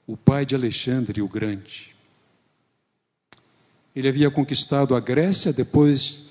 o 0.06 0.16
pai 0.16 0.46
de 0.46 0.54
Alexandre 0.54 1.20
o 1.20 1.28
Grande. 1.28 1.94
Ele 3.94 4.08
havia 4.08 4.30
conquistado 4.30 4.94
a 4.94 5.00
Grécia 5.00 5.52
depois, 5.52 6.30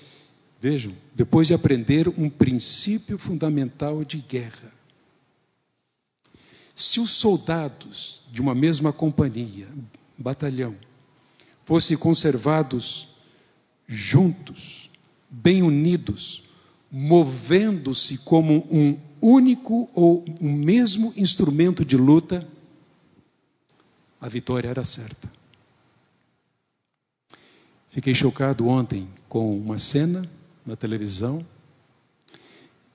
vejam, 0.60 0.96
depois 1.14 1.48
de 1.48 1.54
aprender 1.54 2.08
um 2.08 2.30
princípio 2.30 3.18
fundamental 3.18 4.04
de 4.04 4.18
guerra. 4.18 4.72
Se 6.74 7.00
os 7.00 7.10
soldados 7.10 8.20
de 8.30 8.40
uma 8.40 8.54
mesma 8.54 8.92
companhia, 8.92 9.68
batalhão, 10.16 10.76
fossem 11.66 11.96
conservados 11.96 13.08
juntos, 13.88 14.88
bem 15.28 15.64
unidos, 15.64 16.44
movendo-se 16.90 18.18
como 18.18 18.64
um 18.70 18.96
único 19.20 19.88
ou 19.92 20.24
um 20.40 20.52
mesmo 20.52 21.12
instrumento 21.16 21.84
de 21.84 21.96
luta, 21.96 22.46
a 24.20 24.28
vitória 24.28 24.68
era 24.68 24.84
certa. 24.84 25.28
Fiquei 27.88 28.14
chocado 28.14 28.68
ontem 28.68 29.08
com 29.28 29.58
uma 29.58 29.76
cena 29.76 30.30
na 30.64 30.76
televisão 30.76 31.44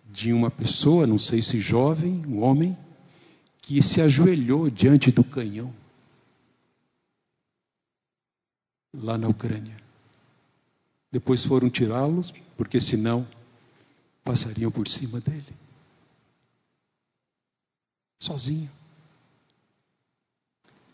de 0.10 0.32
uma 0.32 0.50
pessoa, 0.50 1.06
não 1.06 1.20
sei 1.20 1.42
se 1.42 1.60
jovem, 1.60 2.22
um 2.26 2.42
homem, 2.42 2.78
que 3.62 3.82
se 3.82 4.00
ajoelhou 4.00 4.70
diante 4.70 5.12
do 5.12 5.26
canhão 5.26 5.81
lá 8.94 9.18
na 9.18 9.28
Ucrânia. 9.28 9.78
Depois 11.12 11.44
foram 11.44 11.70
tirá-los, 11.70 12.34
porque 12.56 12.80
senão 12.80 13.28
passariam 14.24 14.72
por 14.72 14.88
cima 14.88 15.20
dele. 15.20 15.56
Sozinho. 18.20 18.70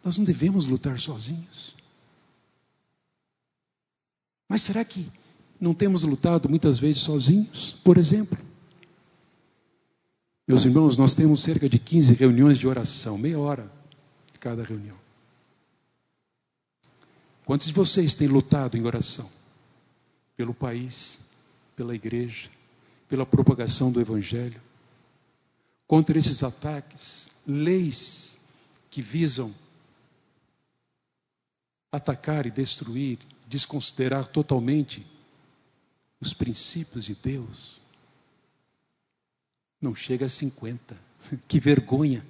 Nós 0.03 0.17
não 0.17 0.25
devemos 0.25 0.67
lutar 0.67 0.97
sozinhos. 0.99 1.75
Mas 4.47 4.61
será 4.61 4.83
que 4.85 5.11
não 5.59 5.73
temos 5.73 6.03
lutado 6.03 6.47
muitas 6.47 6.79
vezes 6.79 7.01
sozinhos? 7.01 7.73
Por 7.83 7.97
exemplo, 7.97 8.37
meus 10.47 10.63
irmãos, 10.63 10.97
nós 10.97 11.13
temos 11.13 11.41
cerca 11.41 11.67
de 11.67 11.77
15 11.77 12.13
reuniões 12.13 12.57
de 12.57 12.67
oração, 12.67 13.17
meia 13.17 13.37
hora 13.37 13.69
de 14.31 14.39
cada 14.39 14.63
reunião. 14.63 15.06
Quantos 17.47 17.67
de 17.67 17.73
vocês 17.73 18.13
têm 18.13 18.27
lutado 18.27 18.75
em 18.75 18.83
oração 18.83 19.31
pelo 20.35 20.53
país, 20.53 21.17
pela 21.77 21.95
igreja, 21.95 22.51
pela 23.07 23.25
propagação 23.25 23.89
do 23.89 24.01
Evangelho, 24.01 24.61
contra 25.87 26.19
esses 26.19 26.43
ataques, 26.43 27.29
leis 27.47 28.37
que 28.89 29.01
visam 29.01 29.55
atacar 31.89 32.45
e 32.45 32.51
destruir, 32.51 33.17
desconsiderar 33.47 34.27
totalmente 34.27 35.07
os 36.19 36.33
princípios 36.33 37.05
de 37.05 37.15
Deus? 37.15 37.79
Não 39.81 39.95
chega 39.95 40.25
a 40.25 40.29
50. 40.29 40.97
Que 41.47 41.61
vergonha! 41.61 42.25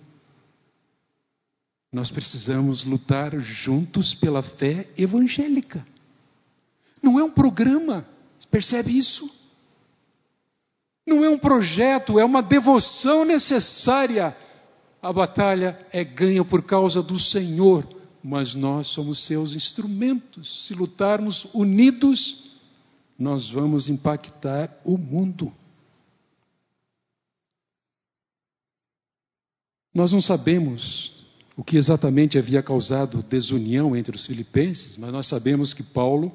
Nós 1.92 2.12
precisamos 2.12 2.84
lutar 2.84 3.38
juntos 3.40 4.14
pela 4.14 4.42
fé 4.42 4.90
evangélica. 4.98 5.86
Não 7.02 7.18
é 7.18 7.24
um 7.24 7.32
programa, 7.32 8.06
percebe 8.52 8.98
isso? 8.98 9.30
Não 11.06 11.24
é 11.24 11.30
um 11.30 11.38
projeto, 11.40 12.20
é 12.20 12.26
uma 12.26 12.42
devoção 12.42 13.24
necessária. 13.24 14.36
A 15.02 15.14
batalha 15.14 15.80
é 15.94 16.04
ganha 16.04 16.44
por 16.44 16.62
causa 16.62 17.02
do 17.02 17.18
Senhor, 17.18 17.88
mas 18.22 18.54
nós 18.54 18.88
somos 18.88 19.24
seus 19.24 19.54
instrumentos. 19.54 20.66
Se 20.66 20.74
lutarmos 20.74 21.48
unidos, 21.54 22.58
nós 23.18 23.50
vamos 23.50 23.88
impactar 23.88 24.78
o 24.84 24.98
mundo. 24.98 25.54
Nós 29.94 30.12
não 30.12 30.20
sabemos 30.20 31.17
o 31.58 31.64
que 31.64 31.76
exatamente 31.76 32.38
havia 32.38 32.62
causado 32.62 33.24
desunião 33.24 33.96
entre 33.96 34.16
os 34.16 34.28
filipenses, 34.28 34.96
mas 34.96 35.12
nós 35.12 35.26
sabemos 35.26 35.74
que 35.74 35.82
Paulo 35.82 36.32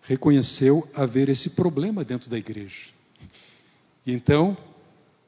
reconheceu 0.00 0.88
haver 0.94 1.28
esse 1.28 1.50
problema 1.50 2.02
dentro 2.02 2.30
da 2.30 2.38
igreja. 2.38 2.88
E 4.06 4.12
então 4.12 4.56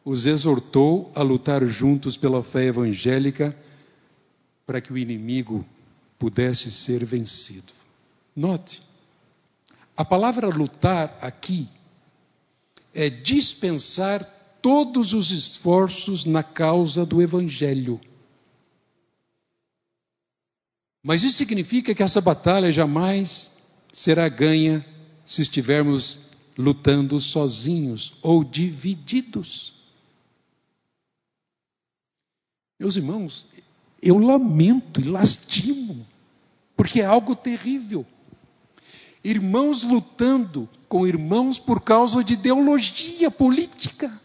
os 0.03 0.25
exortou 0.27 1.12
a 1.14 1.21
lutar 1.21 1.62
juntos 1.66 2.16
pela 2.16 2.43
fé 2.43 2.64
evangélica 2.64 3.55
para 4.66 4.81
que 4.81 4.91
o 4.91 4.97
inimigo 4.97 5.66
pudesse 6.18 6.71
ser 6.71 7.05
vencido. 7.05 7.75
Note, 8.35 8.83
a 9.95 10.05
palavra 10.05 10.49
lutar 10.49 11.18
aqui 11.21 11.68
é 12.95 13.11
dispensar 13.11 14.25
todos 14.62 15.12
os 15.12 15.31
esforços 15.31 16.25
na 16.25 16.43
causa 16.43 17.05
do 17.05 17.21
evangelho. 17.21 18.01
Mas 21.03 21.22
isso 21.22 21.38
significa 21.38 21.94
que 21.94 22.03
essa 22.03 22.20
batalha 22.20 22.70
jamais 22.70 23.59
será 23.92 24.28
ganha 24.28 24.84
se 25.24 25.40
estivermos 25.40 26.30
lutando 26.57 27.18
sozinhos 27.18 28.18
ou 28.22 28.44
divididos. 28.44 29.72
Meus 32.78 32.96
irmãos, 32.96 33.46
eu 34.03 34.18
lamento 34.18 35.01
e 35.01 35.05
lastimo, 35.05 36.07
porque 36.76 37.01
é 37.01 37.05
algo 37.05 37.34
terrível. 37.34 38.07
Irmãos 39.22 39.82
lutando 39.82 40.68
com 40.88 41.07
irmãos 41.07 41.59
por 41.59 41.82
causa 41.82 42.24
de 42.24 42.34
ideologia 42.34 43.30
política. 43.30 44.20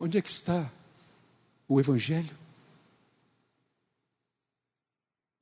Onde 0.00 0.18
é 0.18 0.22
que 0.22 0.30
está 0.30 0.70
o 1.68 1.78
Evangelho? 1.78 2.41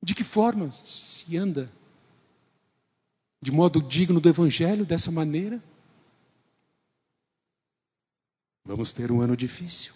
De 0.03 0.15
que 0.15 0.23
forma 0.23 0.71
se 0.71 1.37
anda 1.37 1.71
de 3.41 3.51
modo 3.51 3.81
digno 3.81 4.19
do 4.19 4.29
Evangelho 4.29 4.85
dessa 4.85 5.11
maneira? 5.11 5.61
Vamos 8.65 8.93
ter 8.93 9.11
um 9.11 9.21
ano 9.21 9.35
difícil. 9.35 9.93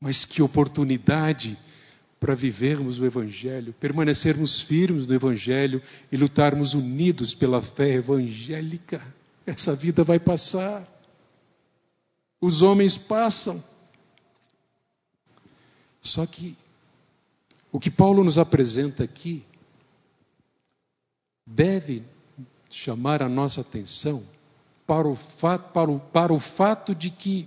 Mas 0.00 0.24
que 0.24 0.42
oportunidade 0.42 1.58
para 2.18 2.34
vivermos 2.34 2.98
o 2.98 3.04
Evangelho, 3.04 3.72
permanecermos 3.74 4.60
firmes 4.60 5.06
no 5.06 5.14
Evangelho 5.14 5.82
e 6.10 6.16
lutarmos 6.16 6.74
unidos 6.74 7.34
pela 7.34 7.60
fé 7.62 7.94
evangélica. 7.94 9.02
Essa 9.46 9.74
vida 9.74 10.02
vai 10.02 10.18
passar. 10.18 10.86
Os 12.40 12.62
homens 12.62 12.96
passam. 12.96 13.62
Só 16.02 16.26
que 16.26 16.56
o 17.76 17.78
que 17.78 17.90
Paulo 17.90 18.24
nos 18.24 18.38
apresenta 18.38 19.04
aqui 19.04 19.44
deve 21.46 22.02
chamar 22.70 23.22
a 23.22 23.28
nossa 23.28 23.60
atenção 23.60 24.26
para 24.86 25.06
o 25.06 25.14
fato, 25.14 25.72
para 25.74 25.90
o, 25.90 26.00
para 26.00 26.32
o 26.32 26.40
fato 26.40 26.94
de 26.94 27.10
que 27.10 27.46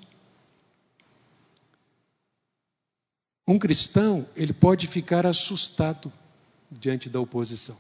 um 3.47 3.57
cristão 3.57 4.23
ele 4.35 4.53
pode 4.53 4.85
ficar 4.85 5.25
assustado 5.25 6.13
diante 6.69 7.09
da 7.09 7.19
oposição. 7.19 7.75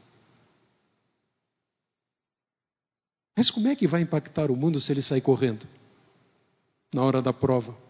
Mas 3.37 3.51
como 3.51 3.67
é 3.67 3.75
que 3.75 3.87
vai 3.87 4.01
impactar 4.01 4.49
o 4.49 4.55
mundo 4.55 4.81
se 4.81 4.91
ele 4.91 5.03
sair 5.03 5.21
correndo 5.21 5.67
na 6.91 7.03
hora 7.03 7.21
da 7.21 7.31
prova? 7.31 7.88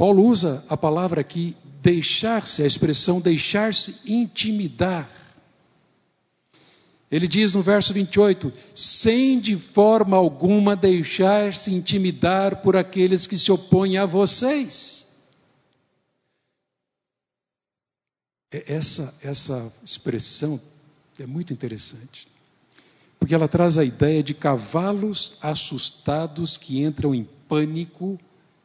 Paulo 0.00 0.24
usa 0.24 0.64
a 0.66 0.78
palavra 0.78 1.20
aqui, 1.20 1.54
deixar-se, 1.82 2.62
a 2.62 2.66
expressão 2.66 3.20
deixar-se 3.20 4.10
intimidar. 4.10 5.06
Ele 7.10 7.28
diz 7.28 7.52
no 7.52 7.60
verso 7.60 7.92
28: 7.92 8.50
sem 8.74 9.38
de 9.38 9.58
forma 9.58 10.16
alguma 10.16 10.74
deixar-se 10.74 11.74
intimidar 11.74 12.62
por 12.62 12.78
aqueles 12.78 13.26
que 13.26 13.36
se 13.36 13.52
opõem 13.52 13.98
a 13.98 14.06
vocês. 14.06 15.06
Essa, 18.50 19.14
essa 19.22 19.70
expressão 19.84 20.58
é 21.18 21.26
muito 21.26 21.52
interessante, 21.52 22.26
porque 23.18 23.34
ela 23.34 23.46
traz 23.46 23.76
a 23.76 23.84
ideia 23.84 24.22
de 24.22 24.32
cavalos 24.32 25.36
assustados 25.42 26.56
que 26.56 26.82
entram 26.82 27.14
em 27.14 27.28
pânico 27.46 28.18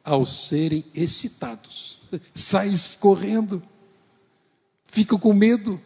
ao 0.05 0.23
serem 0.23 0.85
excitados. 0.93 1.97
Saem 2.33 2.75
correndo, 2.99 3.61
ficam 4.85 5.17
com 5.17 5.33
medo. 5.33 5.81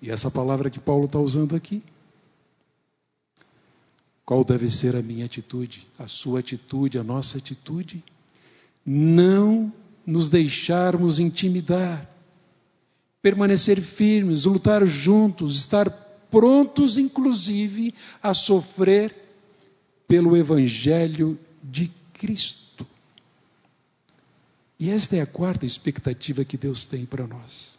E 0.00 0.10
essa 0.10 0.30
palavra 0.30 0.70
que 0.70 0.78
Paulo 0.78 1.06
está 1.06 1.18
usando 1.18 1.56
aqui. 1.56 1.82
Qual 4.24 4.44
deve 4.44 4.68
ser 4.68 4.94
a 4.94 5.00
minha 5.00 5.24
atitude, 5.24 5.88
a 5.98 6.06
sua 6.06 6.40
atitude, 6.40 6.98
a 6.98 7.02
nossa 7.02 7.38
atitude? 7.38 8.04
Não 8.84 9.72
nos 10.06 10.28
deixarmos 10.28 11.18
intimidar, 11.18 12.06
permanecer 13.22 13.80
firmes, 13.80 14.44
lutar 14.44 14.86
juntos, 14.86 15.56
estar 15.56 15.90
prontos, 16.30 16.98
inclusive, 16.98 17.94
a 18.22 18.34
sofrer 18.34 19.14
pelo 20.06 20.36
Evangelho 20.36 21.38
de 21.62 21.90
Cristo. 22.12 22.67
E 24.80 24.90
esta 24.90 25.16
é 25.16 25.20
a 25.20 25.26
quarta 25.26 25.66
expectativa 25.66 26.44
que 26.44 26.56
Deus 26.56 26.86
tem 26.86 27.04
para 27.04 27.26
nós. 27.26 27.76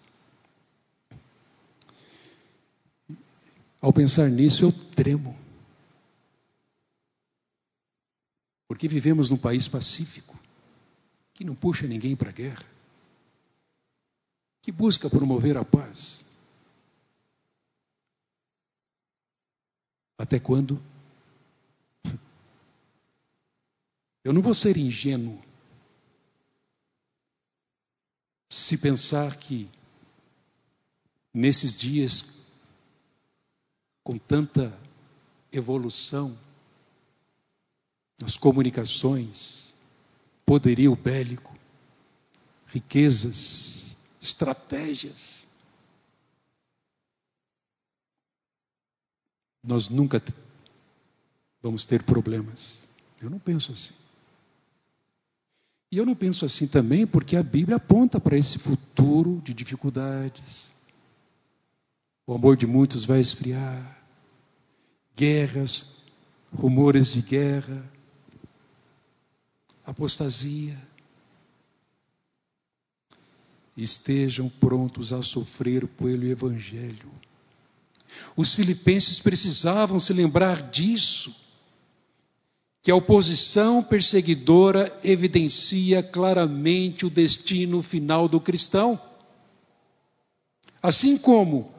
Ao 3.80 3.94
pensar 3.94 4.30
nisso, 4.30 4.66
eu 4.66 4.72
tremo. 4.72 5.38
Porque 8.68 8.88
vivemos 8.88 9.30
num 9.30 9.38
país 9.38 9.68
pacífico, 9.68 10.38
que 11.34 11.46
não 11.46 11.56
puxa 11.56 11.88
ninguém 11.88 12.16
para 12.16 12.30
a 12.30 12.34
guerra, 12.34 12.66
que 14.62 14.72
busca 14.72 15.10
promover 15.10 15.56
a 15.56 15.64
paz. 15.64 16.26
Até 20.18 20.38
quando? 20.38 20.84
Eu 24.22 24.34
não 24.34 24.42
vou 24.42 24.54
ser 24.54 24.76
ingênuo 24.76 25.49
se 28.50 28.78
pensar 28.78 29.38
que 29.38 29.70
nesses 31.32 31.76
dias, 31.76 32.48
com 34.04 34.18
tanta 34.18 34.78
evolução 35.52 36.38
nas 38.20 38.36
comunicações, 38.36 39.76
poderio 40.46 40.96
bélico, 40.96 41.56
riquezas, 42.68 43.96
estratégias, 44.20 45.48
nós 49.64 49.90
nunca 49.90 50.22
vamos 51.62 51.86
ter 51.86 52.04
problemas. 52.04 52.90
Eu 53.22 53.30
não 53.30 53.40
penso 53.40 53.72
assim. 53.72 53.94
E 55.92 55.98
eu 55.98 56.06
não 56.06 56.16
penso 56.16 56.46
assim 56.46 56.68
também 56.68 57.08
porque 57.08 57.36
a 57.36 57.42
Bíblia 57.42 57.78
aponta 57.78 58.20
para 58.20 58.38
esse 58.38 58.60
futuro 58.60 59.42
de 59.44 59.54
dificuldades. 59.54 60.74
O 62.28 62.34
amor 62.34 62.56
de 62.56 62.68
muitos 62.68 63.06
vai 63.06 63.20
esfriar, 63.20 64.00
guerras, 65.16 66.04
rumores 66.54 67.12
de 67.12 67.24
guerra, 67.24 67.84
apostasia. 69.84 70.78
Estejam 73.76 74.48
prontos 74.48 75.12
a 75.12 75.24
sofrer 75.24 75.88
pelo 75.88 76.28
Evangelho. 76.28 77.10
Os 78.36 78.54
filipenses 78.54 79.20
precisavam 79.20 80.00
se 80.00 80.14
lembrar 80.14 80.70
disso 80.70 81.49
que 82.82 82.92
a 82.92 82.96
oposição 82.96 83.84
perseguidora 83.84 84.98
evidencia 85.04 86.02
claramente 86.02 87.06
o 87.06 87.10
destino 87.10 87.84
final 87.84 88.28
do 88.28 88.40
cristão. 88.40 89.00
Assim 90.82 91.18
como 91.18 91.74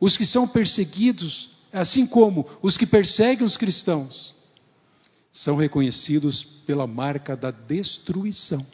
os 0.00 0.16
que 0.16 0.24
são 0.24 0.48
perseguidos, 0.48 1.58
assim 1.72 2.06
como 2.06 2.46
os 2.62 2.76
que 2.76 2.86
perseguem 2.86 3.44
os 3.44 3.56
cristãos, 3.56 4.34
são 5.30 5.56
reconhecidos 5.56 6.42
pela 6.42 6.86
marca 6.86 7.36
da 7.36 7.50
destruição. 7.50 8.66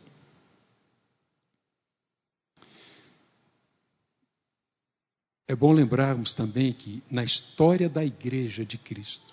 É 5.49 5.57
bom 5.57 5.73
lembrarmos 5.73 6.33
também 6.33 6.73
que 6.73 7.03
na 7.11 7.25
história 7.25 7.89
da 7.89 8.05
igreja 8.05 8.65
de 8.65 8.79
Cristo, 8.79 9.32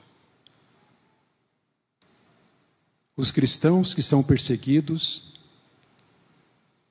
Os 3.20 3.32
cristãos 3.32 3.94
que 3.94 4.02
são 4.02 4.24
perseguidos 4.24 5.34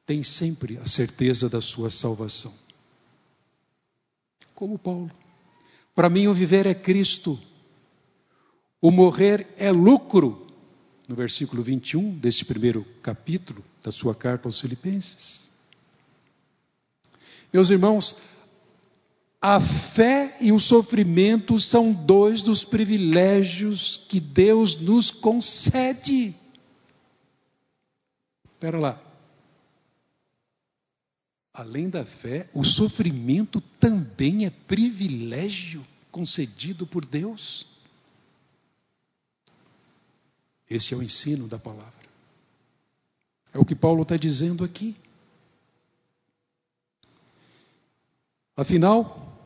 têm 0.05 0.22
sempre 0.22 0.76
a 0.76 0.85
certeza 0.85 1.49
da 1.49 1.59
sua 1.59 1.89
salvação. 1.89 2.53
Como 4.55 4.79
Paulo. 4.79 5.11
Para 5.95 6.11
mim, 6.11 6.26
o 6.26 6.35
viver 6.35 6.66
é 6.66 6.74
Cristo, 6.74 7.41
o 8.79 8.91
morrer 8.91 9.49
é 9.57 9.72
lucro. 9.72 10.47
No 11.09 11.16
versículo 11.16 11.62
21 11.62 12.18
deste 12.18 12.45
primeiro 12.45 12.85
capítulo 13.01 13.64
da 13.83 13.91
sua 13.91 14.14
carta 14.14 14.49
aos 14.49 14.61
Filipenses. 14.61 15.49
Meus 17.51 17.70
irmãos, 17.70 18.16
a 19.41 19.61
fé 19.61 20.36
e 20.41 20.51
o 20.51 20.59
sofrimento 20.59 21.61
são 21.61 21.93
dois 21.93 22.43
dos 22.43 22.64
privilégios 22.64 23.97
que 24.09 24.18
Deus 24.18 24.80
nos 24.80 25.11
concede. 25.11 26.34
Espera 28.45 28.78
lá. 28.78 29.03
Além 31.55 31.89
da 31.89 32.05
fé, 32.05 32.49
o 32.53 32.64
sofrimento 32.64 33.61
também 33.80 34.45
é 34.45 34.51
privilégio 34.51 35.86
concedido 36.11 36.86
por 36.86 37.05
Deus. 37.05 37.66
Este 40.68 40.95
é 40.95 40.97
o 40.97 41.03
ensino 41.03 41.49
da 41.49 41.59
palavra. 41.59 41.93
É 43.53 43.59
o 43.59 43.64
que 43.64 43.74
Paulo 43.74 44.03
está 44.03 44.16
dizendo 44.16 44.64
aqui. 44.64 44.97
Afinal, 48.59 49.39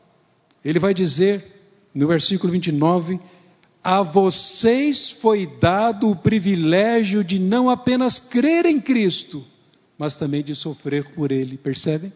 ele 0.65 0.79
vai 0.79 0.91
dizer 0.91 1.45
no 1.93 2.07
versículo 2.07 2.51
29: 2.51 3.19
A 3.83 4.01
vocês 4.01 5.11
foi 5.11 5.45
dado 5.45 6.09
o 6.09 6.15
privilégio 6.15 7.23
de 7.23 7.37
não 7.37 7.69
apenas 7.69 8.17
crer 8.17 8.65
em 8.65 8.81
Cristo, 8.81 9.45
mas 9.99 10.17
também 10.17 10.41
de 10.41 10.55
sofrer 10.55 11.13
por 11.13 11.31
Ele. 11.31 11.59
Percebem? 11.59 12.11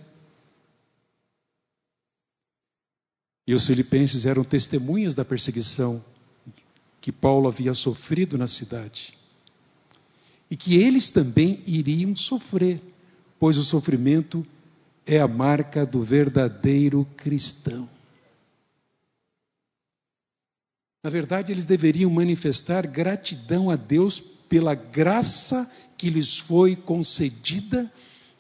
E 3.46 3.54
os 3.54 3.68
filipenses 3.68 4.26
eram 4.26 4.44
testemunhas 4.44 5.14
da 5.14 5.24
perseguição 5.24 6.04
que 7.00 7.12
Paulo 7.12 7.48
havia 7.48 7.76
sofrido 7.76 8.40
na 8.40 8.48
cidade. 8.48 9.16
E 10.50 10.58
que 10.58 10.76
eles 10.78 11.12
também 11.12 11.62
iriam 11.68 12.16
sofrer, 12.16 12.82
pois 13.40 13.56
o 13.60 13.64
sofrimento 13.64 14.44
é 15.08 15.20
a 15.22 15.28
marca 15.28 15.86
do 15.86 16.04
verdadeiro 16.04 17.08
cristão. 17.16 17.90
Na 21.02 21.10
verdade, 21.10 21.54
eles 21.54 21.66
deveriam 21.66 22.12
manifestar 22.12 22.86
gratidão 22.86 23.70
a 23.70 23.78
Deus 23.78 24.20
pela 24.20 24.76
graça 24.76 25.72
que 25.98 26.10
lhes 26.10 26.38
foi 26.38 26.76
concedida 26.76 27.92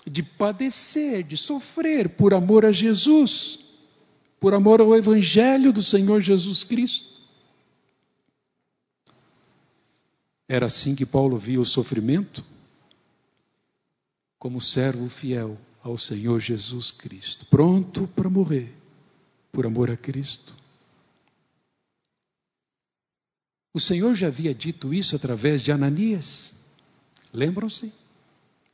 de 0.06 0.22
padecer, 0.22 1.24
de 1.24 1.38
sofrer 1.38 2.10
por 2.10 2.34
amor 2.34 2.66
a 2.66 2.72
Jesus, 2.74 3.60
por 4.38 4.54
amor 4.54 4.82
ao 4.82 4.94
Evangelho 4.94 5.72
do 5.72 5.82
Senhor 5.82 6.20
Jesus 6.20 6.66
Cristo. 6.66 7.22
Era 10.50 10.66
assim 10.66 10.96
que 10.96 11.06
Paulo 11.06 11.38
via 11.38 11.60
o 11.60 11.66
sofrimento? 11.66 12.44
Como 14.38 14.62
servo 14.62 15.10
fiel 15.10 15.58
ao 15.88 15.98
Senhor 15.98 16.42
Jesus 16.42 16.92
Cristo, 16.92 17.46
pronto 17.46 18.08
para 18.08 18.30
morrer 18.30 18.76
por 19.54 19.66
amor 19.66 19.90
a 19.90 19.96
Cristo. 19.96 20.54
O 23.74 23.80
Senhor 23.80 24.14
já 24.14 24.28
havia 24.28 24.54
dito 24.54 24.94
isso 24.94 25.16
através 25.16 25.62
de 25.62 25.72
Ananias. 25.72 26.54
Lembram-se? 27.34 27.94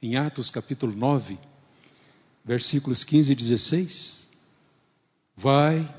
Em 0.02 0.18
Atos 0.18 0.50
capítulo 0.50 0.96
9, 0.96 1.38
versículos 2.44 3.04
15 3.04 3.32
e 3.32 3.36
16. 3.36 4.30
Vai, 5.38 5.96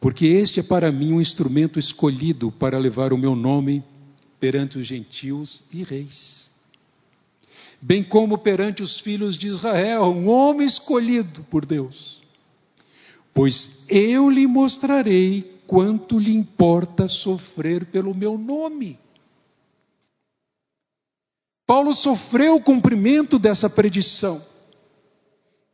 porque 0.00 0.26
este 0.26 0.60
é 0.60 0.62
para 0.62 0.92
mim 0.92 1.12
um 1.12 1.20
instrumento 1.20 1.80
escolhido 1.80 2.52
para 2.52 2.78
levar 2.78 3.12
o 3.12 3.18
meu 3.18 3.34
nome 3.34 3.82
perante 4.38 4.78
os 4.78 4.86
gentios 4.86 5.64
e 5.72 5.82
reis, 5.82 6.52
bem 7.84 8.02
como 8.02 8.38
perante 8.38 8.82
os 8.82 8.98
filhos 8.98 9.36
de 9.36 9.46
Israel, 9.46 10.04
um 10.04 10.26
homem 10.26 10.66
escolhido 10.66 11.42
por 11.50 11.66
Deus. 11.66 12.22
Pois 13.34 13.84
eu 13.90 14.30
lhe 14.30 14.46
mostrarei 14.46 15.60
quanto 15.66 16.18
lhe 16.18 16.34
importa 16.34 17.06
sofrer 17.08 17.84
pelo 17.84 18.14
meu 18.14 18.38
nome. 18.38 18.98
Paulo 21.66 21.94
sofreu 21.94 22.56
o 22.56 22.62
cumprimento 22.62 23.38
dessa 23.38 23.68
predição 23.68 24.42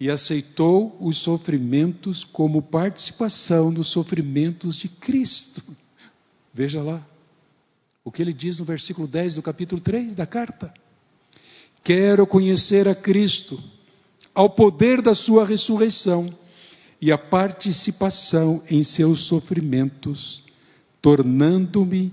e 0.01 0.11
aceitou 0.11 0.97
os 1.01 1.17
sofrimentos 1.19 2.25
como 2.25 2.61
participação 2.61 3.73
dos 3.73 3.87
sofrimentos 3.87 4.75
de 4.75 4.89
Cristo. 4.89 5.63
Veja 6.53 6.83
lá 6.83 7.07
o 8.03 8.11
que 8.11 8.21
ele 8.21 8.33
diz 8.33 8.59
no 8.59 8.65
versículo 8.65 9.07
10 9.07 9.37
do 9.37 9.43
capítulo 9.43 9.81
3 9.81 10.17
da 10.17 10.27
carta. 10.27 10.75
Quero 11.83 12.27
conhecer 12.27 12.87
a 12.89 12.95
Cristo, 12.95 13.63
ao 14.35 14.49
poder 14.49 15.01
da 15.03 15.15
sua 15.15 15.45
ressurreição 15.45 16.33
e 17.01 17.11
a 17.11 17.19
participação 17.19 18.63
em 18.71 18.83
seus 18.83 19.21
sofrimentos, 19.21 20.45
tornando-me 21.01 22.13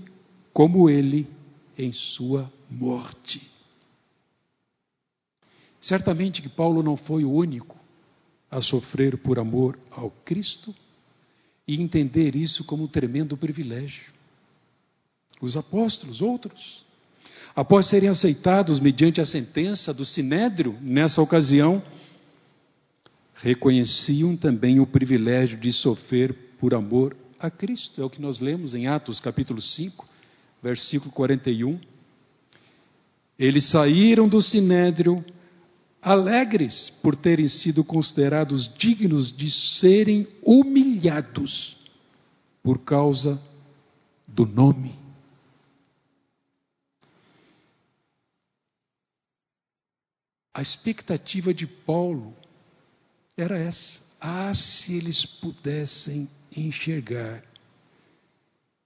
como 0.52 0.88
ele 0.88 1.28
em 1.76 1.92
sua 1.92 2.50
morte. 2.70 3.48
Certamente 5.80 6.42
que 6.42 6.48
Paulo 6.48 6.82
não 6.82 6.96
foi 6.96 7.24
o 7.24 7.32
único 7.32 7.76
a 8.50 8.60
sofrer 8.60 9.16
por 9.18 9.38
amor 9.38 9.78
ao 9.90 10.10
Cristo 10.10 10.74
e 11.66 11.80
entender 11.80 12.34
isso 12.34 12.64
como 12.64 12.84
um 12.84 12.88
tremendo 12.88 13.36
privilégio. 13.36 14.12
Os 15.40 15.56
apóstolos, 15.56 16.22
outros, 16.22 16.84
após 17.58 17.86
serem 17.86 18.08
aceitados 18.08 18.78
mediante 18.78 19.20
a 19.20 19.26
sentença 19.26 19.92
do 19.92 20.04
sinédrio 20.04 20.78
nessa 20.80 21.20
ocasião, 21.20 21.82
reconheciam 23.34 24.36
também 24.36 24.78
o 24.78 24.86
privilégio 24.86 25.58
de 25.58 25.72
sofrer 25.72 26.32
por 26.60 26.72
amor 26.72 27.16
a 27.36 27.50
Cristo. 27.50 28.00
É 28.00 28.04
o 28.04 28.08
que 28.08 28.22
nós 28.22 28.38
lemos 28.38 28.76
em 28.76 28.86
Atos 28.86 29.18
capítulo 29.18 29.60
5, 29.60 30.08
versículo 30.62 31.10
41. 31.10 31.80
Eles 33.36 33.64
saíram 33.64 34.28
do 34.28 34.40
sinédrio 34.40 35.24
alegres 36.00 36.88
por 36.88 37.16
terem 37.16 37.48
sido 37.48 37.82
considerados 37.82 38.72
dignos 38.72 39.36
de 39.36 39.50
serem 39.50 40.28
humilhados 40.44 41.78
por 42.62 42.78
causa 42.78 43.36
do 44.28 44.46
nome. 44.46 45.07
A 50.52 50.62
expectativa 50.62 51.52
de 51.54 51.66
Paulo 51.66 52.34
era 53.36 53.56
essa. 53.56 54.00
Ah, 54.20 54.52
se 54.52 54.94
eles 54.94 55.24
pudessem 55.24 56.28
enxergar 56.56 57.44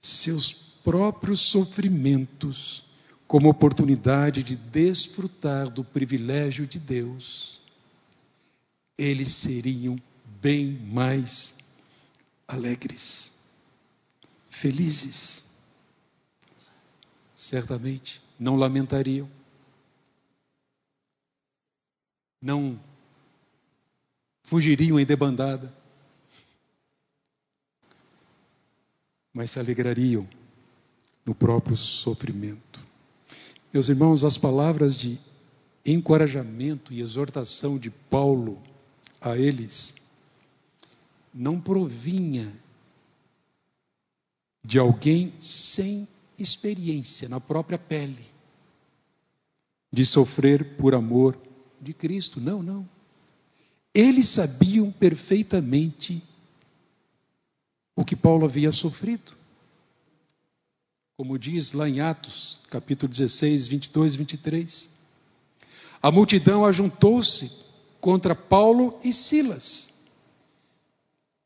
seus 0.00 0.52
próprios 0.52 1.40
sofrimentos 1.40 2.84
como 3.26 3.48
oportunidade 3.48 4.42
de 4.42 4.56
desfrutar 4.56 5.70
do 5.70 5.82
privilégio 5.82 6.66
de 6.66 6.78
Deus, 6.78 7.62
eles 8.98 9.30
seriam 9.30 9.96
bem 10.42 10.66
mais 10.66 11.54
alegres, 12.46 13.32
felizes. 14.50 15.44
Certamente 17.34 18.22
não 18.38 18.56
lamentariam, 18.56 19.30
não 22.42 22.78
fugiriam 24.42 24.98
em 24.98 25.06
debandada, 25.06 25.72
mas 29.32 29.52
se 29.52 29.60
alegrariam 29.60 30.28
no 31.24 31.34
próprio 31.34 31.76
sofrimento. 31.76 32.84
Meus 33.72 33.88
irmãos, 33.88 34.24
as 34.24 34.36
palavras 34.36 34.96
de 34.96 35.18
encorajamento 35.86 36.92
e 36.92 37.00
exortação 37.00 37.78
de 37.78 37.90
Paulo 37.90 38.60
a 39.20 39.36
eles 39.36 39.94
não 41.32 41.60
provinha 41.60 42.52
de 44.64 44.78
alguém 44.78 45.32
sem 45.40 46.06
experiência 46.38 47.28
na 47.28 47.40
própria 47.40 47.78
pele 47.78 48.24
de 49.92 50.04
sofrer 50.04 50.76
por 50.76 50.94
amor 50.94 51.36
de 51.82 51.92
Cristo. 51.92 52.40
Não, 52.40 52.62
não. 52.62 52.88
Eles 53.92 54.28
sabiam 54.28 54.90
perfeitamente 54.90 56.22
o 57.94 58.04
que 58.04 58.16
Paulo 58.16 58.44
havia 58.44 58.72
sofrido. 58.72 59.36
como 61.16 61.38
diz 61.38 61.72
lá 61.72 61.88
em 61.88 62.00
Atos, 62.00 62.60
capítulo 62.68 63.08
16, 63.08 63.68
22 63.68 64.14
e 64.14 64.18
23. 64.18 64.88
A 66.02 66.10
multidão 66.10 66.64
ajuntou-se 66.64 67.52
contra 68.00 68.34
Paulo 68.34 68.98
e 69.04 69.12
Silas. 69.12 69.92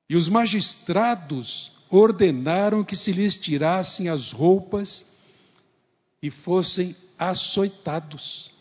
E 0.09 0.16
os 0.16 0.28
magistrados 0.28 1.72
ordenaram 1.91 2.82
que 2.82 2.97
se 2.97 3.12
lhes 3.12 3.37
tirassem 3.37 4.09
as 4.09 4.32
roupas 4.32 5.18
e 6.22 6.30
fossem 6.30 6.97
açoitados. 7.18 8.55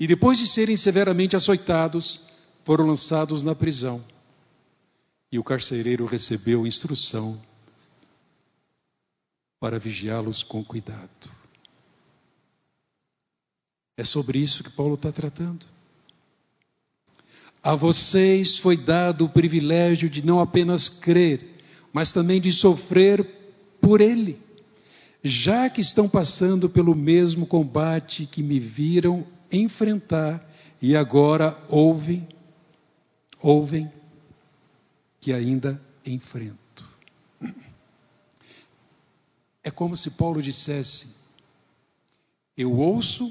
E 0.00 0.06
depois 0.06 0.38
de 0.38 0.48
serem 0.48 0.78
severamente 0.78 1.36
açoitados, 1.36 2.20
foram 2.64 2.86
lançados 2.86 3.42
na 3.42 3.54
prisão. 3.54 4.02
E 5.30 5.38
o 5.38 5.44
carcereiro 5.44 6.06
recebeu 6.06 6.66
instrução 6.66 7.38
para 9.60 9.78
vigiá-los 9.78 10.42
com 10.42 10.64
cuidado. 10.64 11.30
É 13.94 14.02
sobre 14.02 14.38
isso 14.38 14.64
que 14.64 14.70
Paulo 14.70 14.94
está 14.94 15.12
tratando. 15.12 15.66
A 17.62 17.74
vocês 17.74 18.56
foi 18.56 18.78
dado 18.78 19.26
o 19.26 19.28
privilégio 19.28 20.08
de 20.08 20.24
não 20.24 20.40
apenas 20.40 20.88
crer, 20.88 21.62
mas 21.92 22.10
também 22.10 22.40
de 22.40 22.50
sofrer 22.50 23.22
por 23.82 24.00
Ele, 24.00 24.40
já 25.22 25.68
que 25.68 25.82
estão 25.82 26.08
passando 26.08 26.70
pelo 26.70 26.94
mesmo 26.94 27.44
combate 27.44 28.24
que 28.24 28.42
me 28.42 28.58
viram 28.58 29.26
enfrentar 29.52 30.46
e 30.80 30.96
agora 30.96 31.56
ouvem, 31.68 32.28
ouvem 33.40 33.90
que 35.20 35.32
ainda 35.32 35.80
enfrento. 36.04 36.88
É 39.62 39.70
como 39.70 39.96
se 39.96 40.10
Paulo 40.12 40.42
dissesse: 40.42 41.08
Eu 42.56 42.72
ouço 42.76 43.30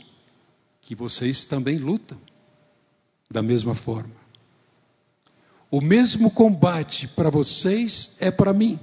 que 0.82 0.96
vocês 0.96 1.46
também 1.46 1.78
lutam 1.78 2.20
da 3.30 3.42
mesma 3.42 3.76
forma. 3.76 4.16
O 5.72 5.82
mesmo 5.82 6.32
combate 6.32 7.08
para 7.08 7.30
vocês 7.30 8.18
é 8.20 8.32
para 8.32 8.54
mim. 8.54 8.80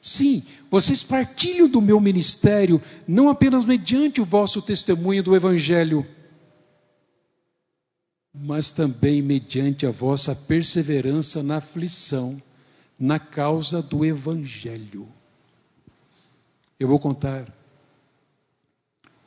Sim, 0.00 0.42
vocês 0.70 1.02
partilham 1.02 1.68
do 1.68 1.80
meu 1.80 2.00
ministério, 2.00 2.80
não 3.06 3.28
apenas 3.28 3.64
mediante 3.64 4.20
o 4.20 4.24
vosso 4.24 4.62
testemunho 4.62 5.22
do 5.22 5.36
Evangelho, 5.36 6.06
mas 8.32 8.70
também 8.70 9.20
mediante 9.20 9.84
a 9.84 9.90
vossa 9.90 10.34
perseverança 10.34 11.42
na 11.42 11.56
aflição, 11.56 12.40
na 12.98 13.18
causa 13.18 13.82
do 13.82 14.04
Evangelho. 14.04 15.06
Eu 16.78 16.88
vou 16.88 16.98
contar 16.98 17.52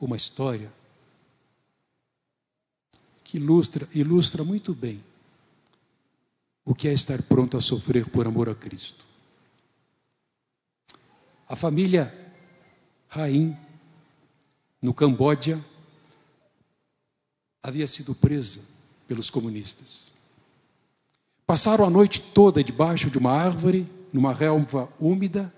uma 0.01 0.15
história 0.15 0.73
que 3.23 3.37
ilustra, 3.37 3.87
ilustra 3.93 4.43
muito 4.43 4.73
bem 4.73 5.03
o 6.65 6.73
que 6.73 6.87
é 6.87 6.93
estar 6.93 7.21
pronto 7.23 7.57
a 7.57 7.61
sofrer 7.61 8.09
por 8.09 8.25
amor 8.25 8.49
a 8.49 8.55
Cristo. 8.55 9.12
A 11.47 11.55
família 11.55 12.13
Rain, 13.09 13.55
no 14.81 14.93
Camboja, 14.93 15.63
havia 17.61 17.87
sido 17.87 18.15
presa 18.15 18.61
pelos 19.07 19.29
comunistas. 19.29 20.11
Passaram 21.45 21.85
a 21.85 21.89
noite 21.89 22.21
toda 22.21 22.63
debaixo 22.63 23.09
de 23.09 23.17
uma 23.17 23.31
árvore, 23.31 23.87
numa 24.11 24.33
relva 24.33 24.89
úmida, 24.99 25.53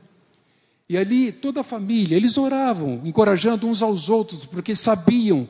e 0.87 0.97
ali 0.97 1.31
toda 1.31 1.61
a 1.61 1.63
família, 1.63 2.15
eles 2.15 2.37
oravam, 2.37 3.01
encorajando 3.03 3.67
uns 3.67 3.81
aos 3.81 4.07
outros, 4.09 4.45
porque 4.45 4.75
sabiam 4.75 5.47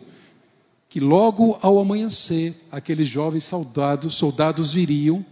que 0.87 0.99
logo 0.99 1.57
ao 1.61 1.77
amanhecer 1.77 2.55
aqueles 2.71 3.07
jovens 3.07 3.43
soldados, 3.43 4.15
soldados 4.15 4.73
viriam 4.73 5.25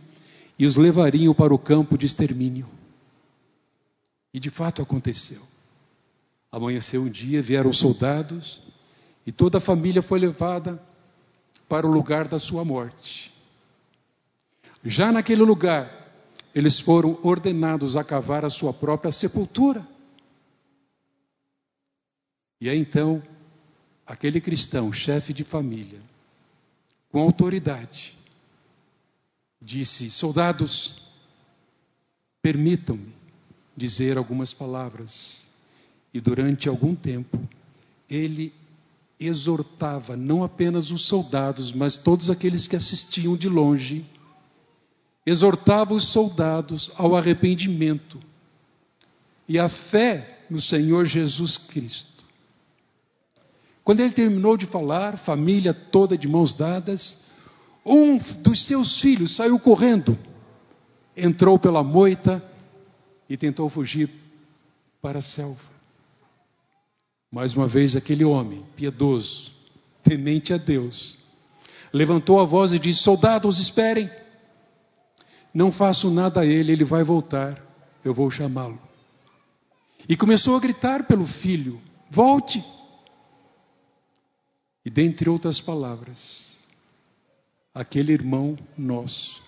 e 0.59 0.65
os 0.65 0.75
levariam 0.75 1.33
para 1.33 1.53
o 1.53 1.57
campo 1.57 1.97
de 1.97 2.05
extermínio. 2.05 2.67
E 4.33 4.39
de 4.39 4.49
fato 4.49 4.81
aconteceu. 4.81 5.41
Amanheceu 6.51 7.03
um 7.03 7.09
dia, 7.09 7.41
vieram 7.41 7.71
soldados 7.71 8.61
e 9.25 9.31
toda 9.31 9.59
a 9.59 9.61
família 9.61 10.01
foi 10.01 10.19
levada 10.19 10.81
para 11.69 11.87
o 11.87 11.91
lugar 11.91 12.27
da 12.27 12.39
sua 12.39 12.65
morte. 12.65 13.33
Já 14.83 15.11
naquele 15.11 15.43
lugar, 15.43 16.11
eles 16.53 16.79
foram 16.79 17.17
ordenados 17.23 17.95
a 17.95 18.03
cavar 18.03 18.43
a 18.43 18.49
sua 18.49 18.73
própria 18.73 19.11
sepultura. 19.11 19.87
E 22.59 22.69
aí 22.69 22.77
então, 22.77 23.23
aquele 24.05 24.39
cristão, 24.41 24.91
chefe 24.91 25.33
de 25.33 25.43
família, 25.43 26.01
com 27.11 27.19
autoridade, 27.19 28.17
disse: 29.61 30.11
Soldados, 30.11 31.11
permitam-me 32.41 33.22
dizer 33.75 34.17
algumas 34.17 34.53
palavras. 34.53 35.47
E 36.13 36.21
durante 36.21 36.69
algum 36.69 36.95
tempo, 36.95 37.39
ele 38.09 38.53
exortava 39.19 40.15
não 40.15 40.43
apenas 40.43 40.91
os 40.91 41.01
soldados, 41.01 41.71
mas 41.73 41.97
todos 41.97 42.29
aqueles 42.29 42.67
que 42.67 42.75
assistiam 42.75 43.35
de 43.35 43.47
longe, 43.47 44.05
exortava 45.25 45.93
os 45.93 46.05
soldados 46.05 46.91
ao 46.97 47.15
arrependimento 47.15 48.19
e 49.47 49.57
à 49.57 49.69
fé 49.69 50.45
no 50.49 50.59
Senhor 50.59 51.05
Jesus 51.05 51.57
Cristo. 51.57 52.23
Quando 53.83 53.99
ele 53.99 54.11
terminou 54.11 54.55
de 54.55 54.65
falar, 54.65 55.17
família 55.17 55.73
toda 55.73 56.17
de 56.17 56.27
mãos 56.27 56.53
dadas, 56.53 57.17
um 57.85 58.17
dos 58.17 58.63
seus 58.63 58.99
filhos 58.99 59.31
saiu 59.31 59.59
correndo, 59.59 60.17
entrou 61.15 61.59
pela 61.59 61.83
moita 61.83 62.43
e 63.29 63.37
tentou 63.37 63.69
fugir 63.69 64.09
para 65.01 65.19
a 65.19 65.21
selva. 65.21 65.73
Mais 67.31 67.53
uma 67.53 67.67
vez, 67.67 67.95
aquele 67.95 68.23
homem 68.23 68.63
piedoso, 68.75 69.51
temente 70.03 70.53
a 70.53 70.57
Deus, 70.57 71.17
levantou 71.91 72.39
a 72.39 72.45
voz 72.45 72.73
e 72.73 72.79
disse: 72.79 73.01
Soldados, 73.01 73.59
esperem, 73.59 74.09
não 75.53 75.71
faço 75.71 76.09
nada 76.09 76.41
a 76.41 76.45
ele, 76.45 76.71
ele 76.71 76.83
vai 76.83 77.03
voltar, 77.03 77.59
eu 78.03 78.13
vou 78.13 78.29
chamá-lo. 78.29 78.79
E 80.07 80.15
começou 80.15 80.55
a 80.55 80.59
gritar 80.59 81.05
pelo 81.05 81.25
filho: 81.25 81.81
Volte. 82.09 82.63
E 84.85 84.89
dentre 84.89 85.29
outras 85.29 85.61
palavras, 85.61 86.57
aquele 87.73 88.11
irmão 88.11 88.57
nosso, 88.77 89.41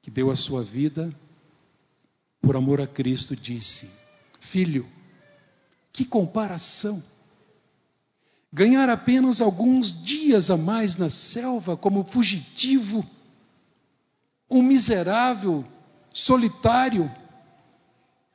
que 0.00 0.10
deu 0.10 0.30
a 0.30 0.36
sua 0.36 0.62
vida 0.62 1.12
por 2.40 2.56
amor 2.56 2.80
a 2.80 2.86
Cristo, 2.86 3.36
disse: 3.36 3.90
Filho, 4.38 4.86
que 5.92 6.04
comparação! 6.04 7.02
Ganhar 8.52 8.88
apenas 8.88 9.40
alguns 9.40 10.04
dias 10.04 10.50
a 10.50 10.56
mais 10.56 10.96
na 10.96 11.08
selva 11.08 11.76
como 11.76 12.02
fugitivo, 12.02 13.08
um 14.50 14.60
miserável, 14.60 15.64
solitário, 16.12 17.08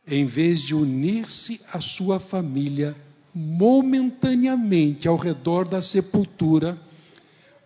em 0.08 0.26
vez 0.26 0.62
de 0.62 0.74
unir-se 0.74 1.60
à 1.74 1.82
sua 1.82 2.20
família 2.20 2.96
momentaneamente 3.34 5.10
ao 5.10 5.18
redor 5.18 5.68
da 5.68 5.82
sepultura, 5.82 6.80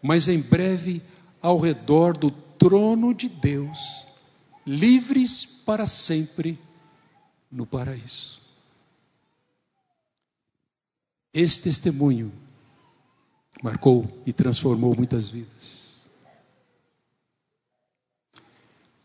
mas 0.01 0.27
em 0.27 0.41
breve 0.41 1.03
ao 1.39 1.59
redor 1.59 2.17
do 2.17 2.31
trono 2.31 3.13
de 3.13 3.29
Deus, 3.29 4.07
livres 4.69 5.45
para 5.45 5.87
sempre 5.87 6.59
no 7.51 7.65
paraíso. 7.65 8.39
Esse 11.33 11.61
testemunho 11.61 12.31
marcou 13.63 14.07
e 14.25 14.33
transformou 14.33 14.95
muitas 14.95 15.29
vidas. 15.29 15.79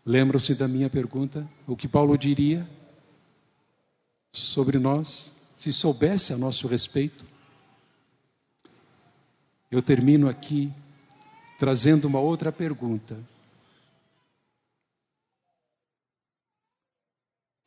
Lembram-se 0.05 0.55
da 0.55 0.69
minha 0.69 0.91
pergunta? 0.91 1.49
O 1.67 1.77
que 1.77 1.89
Paulo 1.89 2.17
diria 2.19 2.69
sobre 4.33 4.79
nós? 4.79 5.35
se 5.65 5.73
soubesse 5.73 6.31
a 6.31 6.37
nosso 6.37 6.67
respeito. 6.67 7.25
Eu 9.71 9.81
termino 9.81 10.29
aqui 10.29 10.71
trazendo 11.59 12.07
uma 12.07 12.21
outra 12.21 12.53
pergunta. 12.53 13.19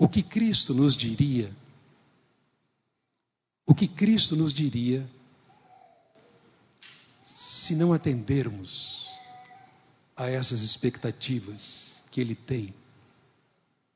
O 0.07 0.09
que 0.09 0.23
Cristo 0.23 0.73
nos 0.73 0.95
diria? 0.95 1.53
O 3.65 3.75
que 3.75 3.89
Cristo 3.89 4.37
nos 4.37 4.53
diria 4.53 5.05
se 7.25 7.75
não 7.75 7.91
atendermos 7.91 9.09
a 10.15 10.29
essas 10.29 10.61
expectativas 10.61 12.05
que 12.09 12.21
Ele 12.21 12.35
tem 12.35 12.73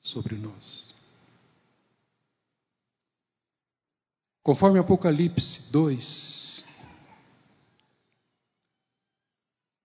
sobre 0.01 0.35
nós? 0.35 0.93
Conforme 4.43 4.79
Apocalipse 4.79 5.71
2, 5.71 6.65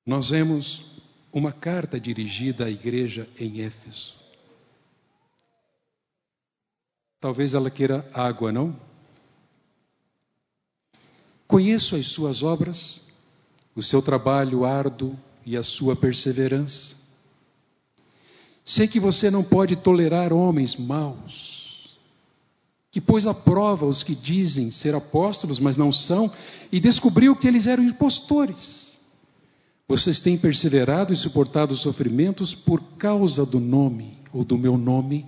nós 0.04 0.30
vemos 0.30 1.00
uma 1.32 1.52
carta 1.52 2.00
dirigida 2.00 2.64
à 2.64 2.68
igreja 2.68 3.30
em 3.38 3.60
Éfeso. 3.60 4.25
Talvez 7.20 7.54
ela 7.54 7.70
queira 7.70 8.06
água, 8.12 8.52
não? 8.52 8.76
Conheço 11.46 11.96
as 11.96 12.08
suas 12.08 12.42
obras, 12.42 13.02
o 13.74 13.82
seu 13.82 14.02
trabalho 14.02 14.64
árduo 14.64 15.16
e 15.44 15.56
a 15.56 15.62
sua 15.62 15.94
perseverança. 15.94 16.96
Sei 18.64 18.88
que 18.88 18.98
você 18.98 19.30
não 19.30 19.44
pode 19.44 19.76
tolerar 19.76 20.32
homens 20.32 20.74
maus, 20.74 21.96
que 22.90 23.00
pôs 23.00 23.26
à 23.26 23.32
prova 23.32 23.86
os 23.86 24.02
que 24.02 24.14
dizem 24.14 24.72
ser 24.72 24.94
apóstolos, 24.94 25.60
mas 25.60 25.76
não 25.76 25.92
são, 25.92 26.32
e 26.72 26.80
descobriu 26.80 27.36
que 27.36 27.46
eles 27.46 27.66
eram 27.66 27.84
impostores. 27.84 28.98
Vocês 29.86 30.20
têm 30.20 30.36
perseverado 30.36 31.12
e 31.12 31.16
suportado 31.16 31.74
os 31.74 31.80
sofrimentos 31.80 32.54
por 32.56 32.82
causa 32.98 33.46
do 33.46 33.60
nome, 33.60 34.18
ou 34.32 34.44
do 34.44 34.58
meu 34.58 34.76
nome, 34.76 35.24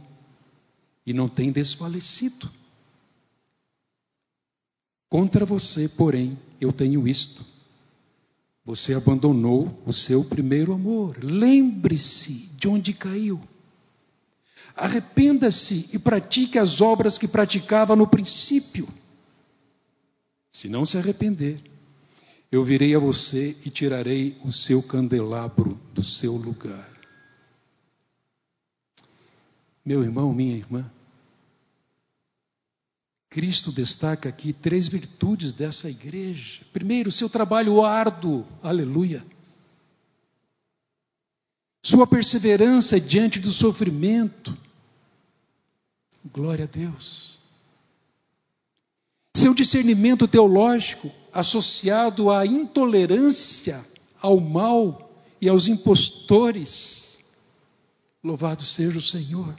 e 1.11 1.15
não 1.15 1.29
têm 1.29 1.51
desfalecido. 1.51 2.51
Contra 5.09 5.45
você, 5.45 5.89
porém, 5.89 6.39
eu 6.61 6.73
tenho 6.73 7.09
isto 7.09 7.45
você 8.69 8.93
abandonou 8.93 9.83
o 9.87 9.95
seu 9.95 10.23
primeiro 10.23 10.75
amor. 10.75 11.17
Lembre-se 11.25 12.51
de 12.55 12.69
onde 12.69 12.93
caiu. 12.93 13.41
Arrependa-se 14.77 15.89
e 15.95 15.99
pratique 15.99 16.59
as 16.59 16.83
obras 16.83 17.17
que 17.17 17.27
praticava 17.27 17.97
no 17.97 18.07
princípio. 18.07 18.87
Se 20.53 20.69
não 20.69 20.85
se 20.85 20.99
arrepender, 20.99 21.59
eu 22.53 22.63
virei 22.63 22.95
a 22.95 22.99
você 22.99 23.57
e 23.65 23.71
tirarei 23.71 24.37
o 24.45 24.53
seu 24.53 24.83
candelabro 24.83 25.81
do 25.95 26.05
seu 26.05 26.35
lugar. 26.35 26.91
Meu 29.83 30.03
irmão, 30.03 30.31
minha 30.35 30.55
irmã, 30.55 30.93
Cristo 33.31 33.71
destaca 33.71 34.29
aqui 34.29 34.53
três 34.53 34.89
virtudes 34.89 35.53
dessa 35.53 35.91
igreja. 35.91 36.63
Primeiro, 36.73 37.13
seu 37.13 37.29
trabalho 37.29 37.85
árduo, 37.85 38.47
aleluia. 38.63 39.25
Sua 41.83 42.07
perseverança 42.07 43.01
diante 43.01 43.39
do 43.39 43.53
sofrimento, 43.53 44.57
glória 46.33 46.65
a 46.65 46.69
Deus. 46.69 47.39
Seu 49.37 49.55
discernimento 49.55 50.27
teológico 50.27 51.11
associado 51.33 52.31
à 52.31 52.45
intolerância 52.45 53.85
ao 54.21 54.41
mal 54.41 55.13
e 55.41 55.49
aos 55.49 55.69
impostores, 55.69 57.25
louvado 58.25 58.65
seja 58.65 58.99
o 58.99 59.03
Senhor. 59.03 59.57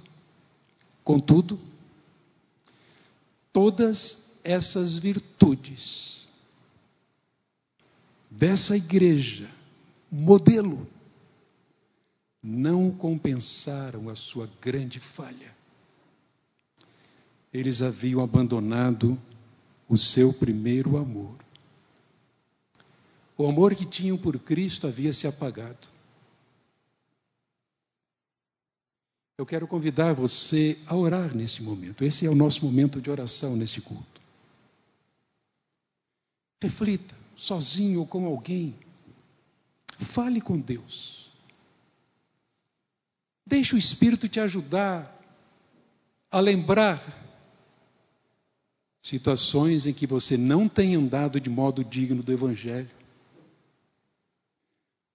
Contudo, 1.04 1.60
todas 3.52 4.40
essas 4.44 4.98
virtudes 4.98 6.28
dessa 8.30 8.78
igreja, 8.78 9.50
modelo, 10.12 10.88
não 12.42 12.92
compensaram 12.92 14.08
a 14.10 14.16
sua 14.16 14.50
grande 14.62 15.00
falha. 15.00 15.54
Eles 17.52 17.82
haviam 17.82 18.24
abandonado 18.24 19.20
o 19.90 19.98
seu 19.98 20.32
primeiro 20.32 20.98
amor. 20.98 21.36
O 23.38 23.48
amor 23.48 23.74
que 23.74 23.86
tinham 23.86 24.18
por 24.18 24.38
Cristo 24.40 24.86
havia 24.86 25.12
se 25.12 25.28
apagado. 25.28 25.88
Eu 29.40 29.46
quero 29.46 29.66
convidar 29.66 30.12
você 30.12 30.78
a 30.86 30.98
orar 30.98 31.34
neste 31.34 31.64
momento. 31.64 32.04
Esse 32.04 32.26
é 32.26 32.30
o 32.30 32.36
nosso 32.36 32.66
momento 32.66 33.00
de 33.00 33.10
oração 33.10 33.56
neste 33.56 33.80
culto. 33.80 34.22
Reflita, 36.62 37.16
sozinho 37.38 38.02
ou 38.02 38.06
com 38.06 38.26
alguém. 38.26 38.76
Fale 39.98 40.42
com 40.42 40.60
Deus. 40.60 41.32
Deixe 43.46 43.76
o 43.76 43.78
Espírito 43.78 44.28
te 44.28 44.42
ajudar 44.42 45.10
a 46.30 46.42
lembrar 46.42 47.02
situações 49.02 49.86
em 49.86 49.94
que 49.94 50.06
você 50.06 50.36
não 50.36 50.68
tem 50.68 50.96
andado 50.96 51.40
de 51.40 51.50
modo 51.50 51.82
digno 51.82 52.22
do 52.22 52.34
Evangelho 52.34 52.99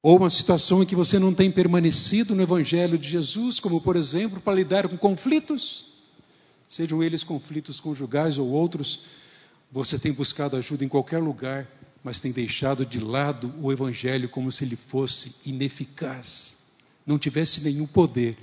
ou 0.05 0.19
uma 0.19 0.29
situação 0.29 0.83
em 0.83 0.87
que 0.87 0.95
você 0.95 1.19
não 1.19 1.33
tem 1.33 1.51
permanecido 1.51 2.35
no 2.35 2.43
Evangelho 2.43 2.99
de 2.99 3.09
Jesus, 3.09 3.59
como 3.59 3.81
por 3.81 3.97
exemplo, 3.97 4.39
para 4.39 4.53
lidar 4.53 4.87
com 4.87 4.99
conflitos, 4.99 5.95
sejam 6.69 7.03
eles 7.03 7.25
conflitos 7.25 7.81
conjugais 7.81 8.37
ou 8.37 8.47
outros, 8.51 9.07
você 9.73 9.99
tem 9.99 10.13
buscado 10.13 10.59
ajuda 10.59 10.85
em 10.85 10.89
qualquer 10.89 11.21
lugar, 11.21 11.67
mas 12.03 12.21
tem 12.21 12.33
deixado 12.33 12.85
de 12.85 13.01
lado 13.01 13.55
o 13.63 13.73
Evangelho 13.73 14.29
como 14.29 14.53
se 14.53 14.63
ele 14.65 14.77
fosse 14.77 15.49
ineficaz, 15.49 16.59
não 17.07 17.19
tivesse 17.19 17.63
nenhum 17.63 17.87
poder. 17.87 18.37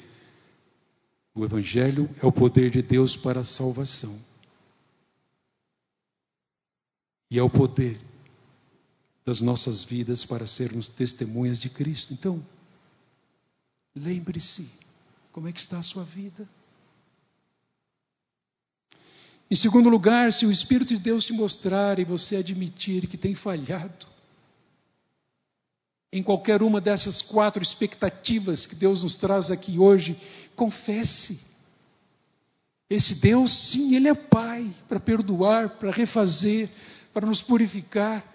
O 1.36 1.46
Evangelho 1.46 2.10
é 2.24 2.26
o 2.26 2.32
poder 2.32 2.72
de 2.72 2.82
Deus 2.82 3.16
para 3.16 3.42
a 3.42 3.44
salvação. 3.44 4.20
E 7.30 7.38
é 7.38 7.44
o 7.44 7.50
poder 7.52 8.02
das 9.26 9.42
nossas 9.42 9.84
vidas 9.84 10.26
para 10.26 10.48
sermos 10.48 10.88
testemunhas 10.88 11.60
de 11.60 11.70
Cristo. 11.70 12.14
Então, 12.14 12.44
lembre-se, 13.96 14.70
como 15.32 15.48
é 15.48 15.52
que 15.52 15.60
está 15.60 15.80
a 15.80 15.84
sua 15.84 16.04
vida? 16.04 16.48
Em 19.50 19.56
segundo 19.56 19.90
lugar, 19.90 20.32
se 20.32 20.46
o 20.46 20.52
Espírito 20.52 20.96
de 20.96 21.00
Deus 21.00 21.26
te 21.26 21.34
mostrar 21.34 22.00
e 22.00 22.06
você 22.06 22.38
admitir 22.38 23.06
que 23.08 23.18
tem 23.18 23.36
falhado, 23.36 24.08
em 26.12 26.24
qualquer 26.24 26.62
uma 26.62 26.82
dessas 26.82 27.22
quatro 27.22 27.62
expectativas 27.62 28.66
que 28.66 28.76
Deus 28.76 29.04
nos 29.04 29.16
traz 29.16 29.52
aqui 29.52 29.78
hoje, 29.78 30.20
confesse. 30.56 31.52
Esse 32.90 33.16
Deus, 33.16 33.54
sim, 33.54 33.96
Ele 33.96 34.10
é 34.10 34.14
Pai 34.14 34.70
para 34.90 35.00
perdoar, 35.00 35.78
para 35.78 35.92
refazer, 35.92 36.70
para 37.14 37.26
nos 37.26 37.42
purificar 37.42 38.31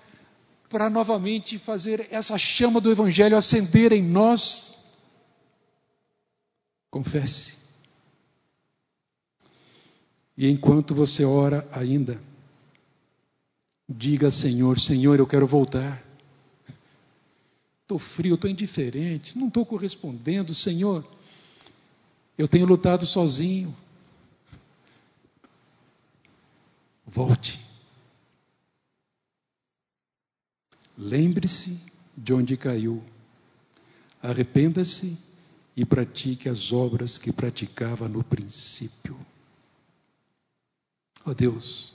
para 0.68 0.90
novamente 0.90 1.58
fazer 1.58 2.08
essa 2.10 2.36
chama 2.38 2.80
do 2.80 2.90
Evangelho 2.90 3.36
acender 3.36 3.92
em 3.92 4.02
nós. 4.02 4.74
Confesse. 6.90 7.56
E 10.36 10.48
enquanto 10.48 10.94
você 10.94 11.24
ora 11.24 11.66
ainda, 11.72 12.20
diga, 13.88 14.30
Senhor, 14.30 14.78
Senhor, 14.78 15.18
eu 15.18 15.26
quero 15.26 15.46
voltar. 15.46 16.04
Estou 17.82 17.98
frio, 17.98 18.34
estou 18.34 18.50
indiferente, 18.50 19.38
não 19.38 19.48
estou 19.48 19.64
correspondendo, 19.64 20.54
Senhor. 20.54 21.06
Eu 22.36 22.48
tenho 22.48 22.66
lutado 22.66 23.06
sozinho. 23.06 23.74
Volte. 27.06 27.64
Lembre-se 30.96 31.78
de 32.16 32.32
onde 32.32 32.56
caiu, 32.56 33.04
arrependa-se 34.22 35.18
e 35.76 35.84
pratique 35.84 36.48
as 36.48 36.72
obras 36.72 37.18
que 37.18 37.32
praticava 37.32 38.08
no 38.08 38.24
princípio. 38.24 39.14
Ó 41.24 41.30
oh 41.30 41.34
Deus, 41.34 41.92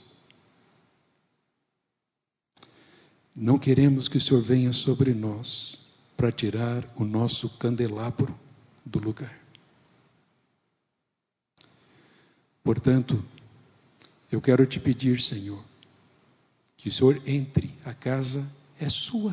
não 3.34 3.58
queremos 3.58 4.08
que 4.08 4.18
o 4.18 4.20
Senhor 4.20 4.42
venha 4.42 4.72
sobre 4.72 5.12
nós 5.12 5.78
para 6.16 6.30
tirar 6.30 6.86
o 6.94 7.04
nosso 7.04 7.48
candelabro 7.48 8.38
do 8.84 9.00
lugar. 9.00 9.36
Portanto, 12.62 13.24
eu 14.30 14.40
quero 14.40 14.64
te 14.64 14.78
pedir, 14.78 15.20
Senhor, 15.20 15.64
que 16.76 16.88
o 16.88 16.92
Senhor 16.92 17.20
entre 17.26 17.74
a 17.84 17.92
casa 17.92 18.48
é 18.82 18.88
sua. 18.88 19.32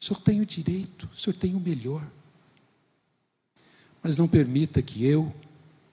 O 0.00 0.04
Senhor 0.04 0.20
tem 0.20 0.40
o 0.40 0.46
direito, 0.46 1.08
o 1.14 1.18
Senhor 1.18 1.36
tem 1.36 1.54
o 1.54 1.60
melhor. 1.60 2.06
Mas 4.02 4.16
não 4.16 4.28
permita 4.28 4.82
que 4.82 5.04
eu, 5.04 5.34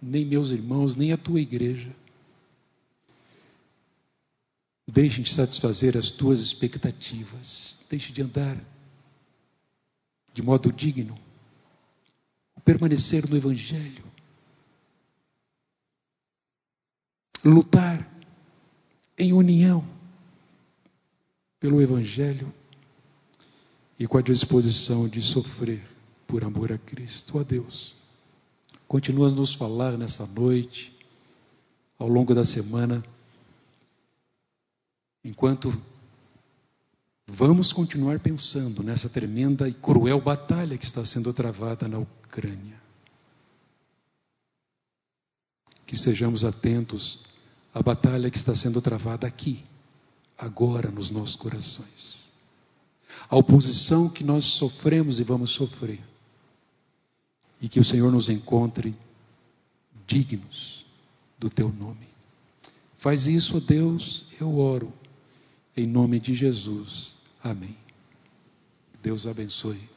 nem 0.02 0.26
meus 0.26 0.52
irmãos, 0.52 0.96
nem 0.96 1.14
a 1.14 1.18
tua 1.18 1.40
igreja, 1.40 1.96
deixem 4.88 5.24
de 5.24 5.34
satisfazer 5.34 5.98
as 5.98 6.10
tuas 6.10 6.40
expectativas, 6.40 7.86
deixe 7.90 8.12
de 8.12 8.22
andar 8.22 8.58
de 10.34 10.42
modo 10.42 10.74
digno, 10.74 11.18
permanecer 12.66 13.30
no 13.30 13.38
Evangelho, 13.38 14.04
lutar 17.44 18.10
em 19.18 19.32
união 19.32 19.94
pelo 21.64 21.82
Evangelho 21.82 22.54
e 23.98 24.06
com 24.06 24.18
a 24.18 24.22
disposição 24.22 25.08
de 25.08 25.22
sofrer 25.22 25.82
por 26.28 26.44
amor 26.44 26.74
a 26.74 26.78
Cristo. 26.78 27.38
Oh 27.38 27.44
Deus, 27.46 27.96
continua 28.86 29.30
a 29.30 29.32
nos 29.32 29.54
falar 29.54 29.98
nessa 29.98 30.28
noite, 30.28 30.94
ao 31.98 32.10
longo 32.10 32.36
da 32.36 32.44
semana, 32.44 33.02
enquanto 35.24 35.74
vamos 37.26 37.72
continuar 37.72 38.20
pensando 38.20 38.84
nessa 38.84 39.08
tremenda 39.08 39.70
e 39.70 39.74
cruel 39.74 40.20
batalha 40.20 40.78
que 40.78 40.84
está 40.84 41.06
sendo 41.06 41.34
travada 41.34 41.88
na 41.88 41.98
Ucrânia. 41.98 42.76
Que 45.86 45.96
sejamos 45.96 46.44
atentos 46.44 47.24
à 47.74 47.82
batalha 47.82 48.30
que 48.30 48.38
está 48.38 48.54
sendo 48.54 48.82
travada 48.82 49.26
aqui, 49.26 49.64
agora 50.38 50.90
nos 50.90 51.12
nossos 51.12 51.36
corações. 51.36 52.32
A 53.30 53.38
oposição 53.38 54.10
que 54.10 54.24
nós 54.24 54.46
sofremos 54.46 55.20
e 55.20 55.24
vamos 55.24 55.52
sofrer. 55.52 56.02
E 57.62 57.70
que 57.70 57.80
o 57.80 57.84
Senhor 57.84 58.12
nos 58.12 58.30
encontre 58.30 58.96
dignos 60.06 60.86
do 61.40 61.50
teu 61.50 61.70
nome. 61.70 62.08
Faz 62.98 63.28
isso, 63.28 63.58
ó 63.58 63.60
Deus, 63.60 64.26
eu 64.40 64.58
oro 64.58 64.92
em 65.76 65.88
nome 65.88 66.20
de 66.20 66.34
Jesus. 66.34 67.16
Amém. 67.44 67.76
Deus 69.02 69.28
abençoe. 69.28 69.93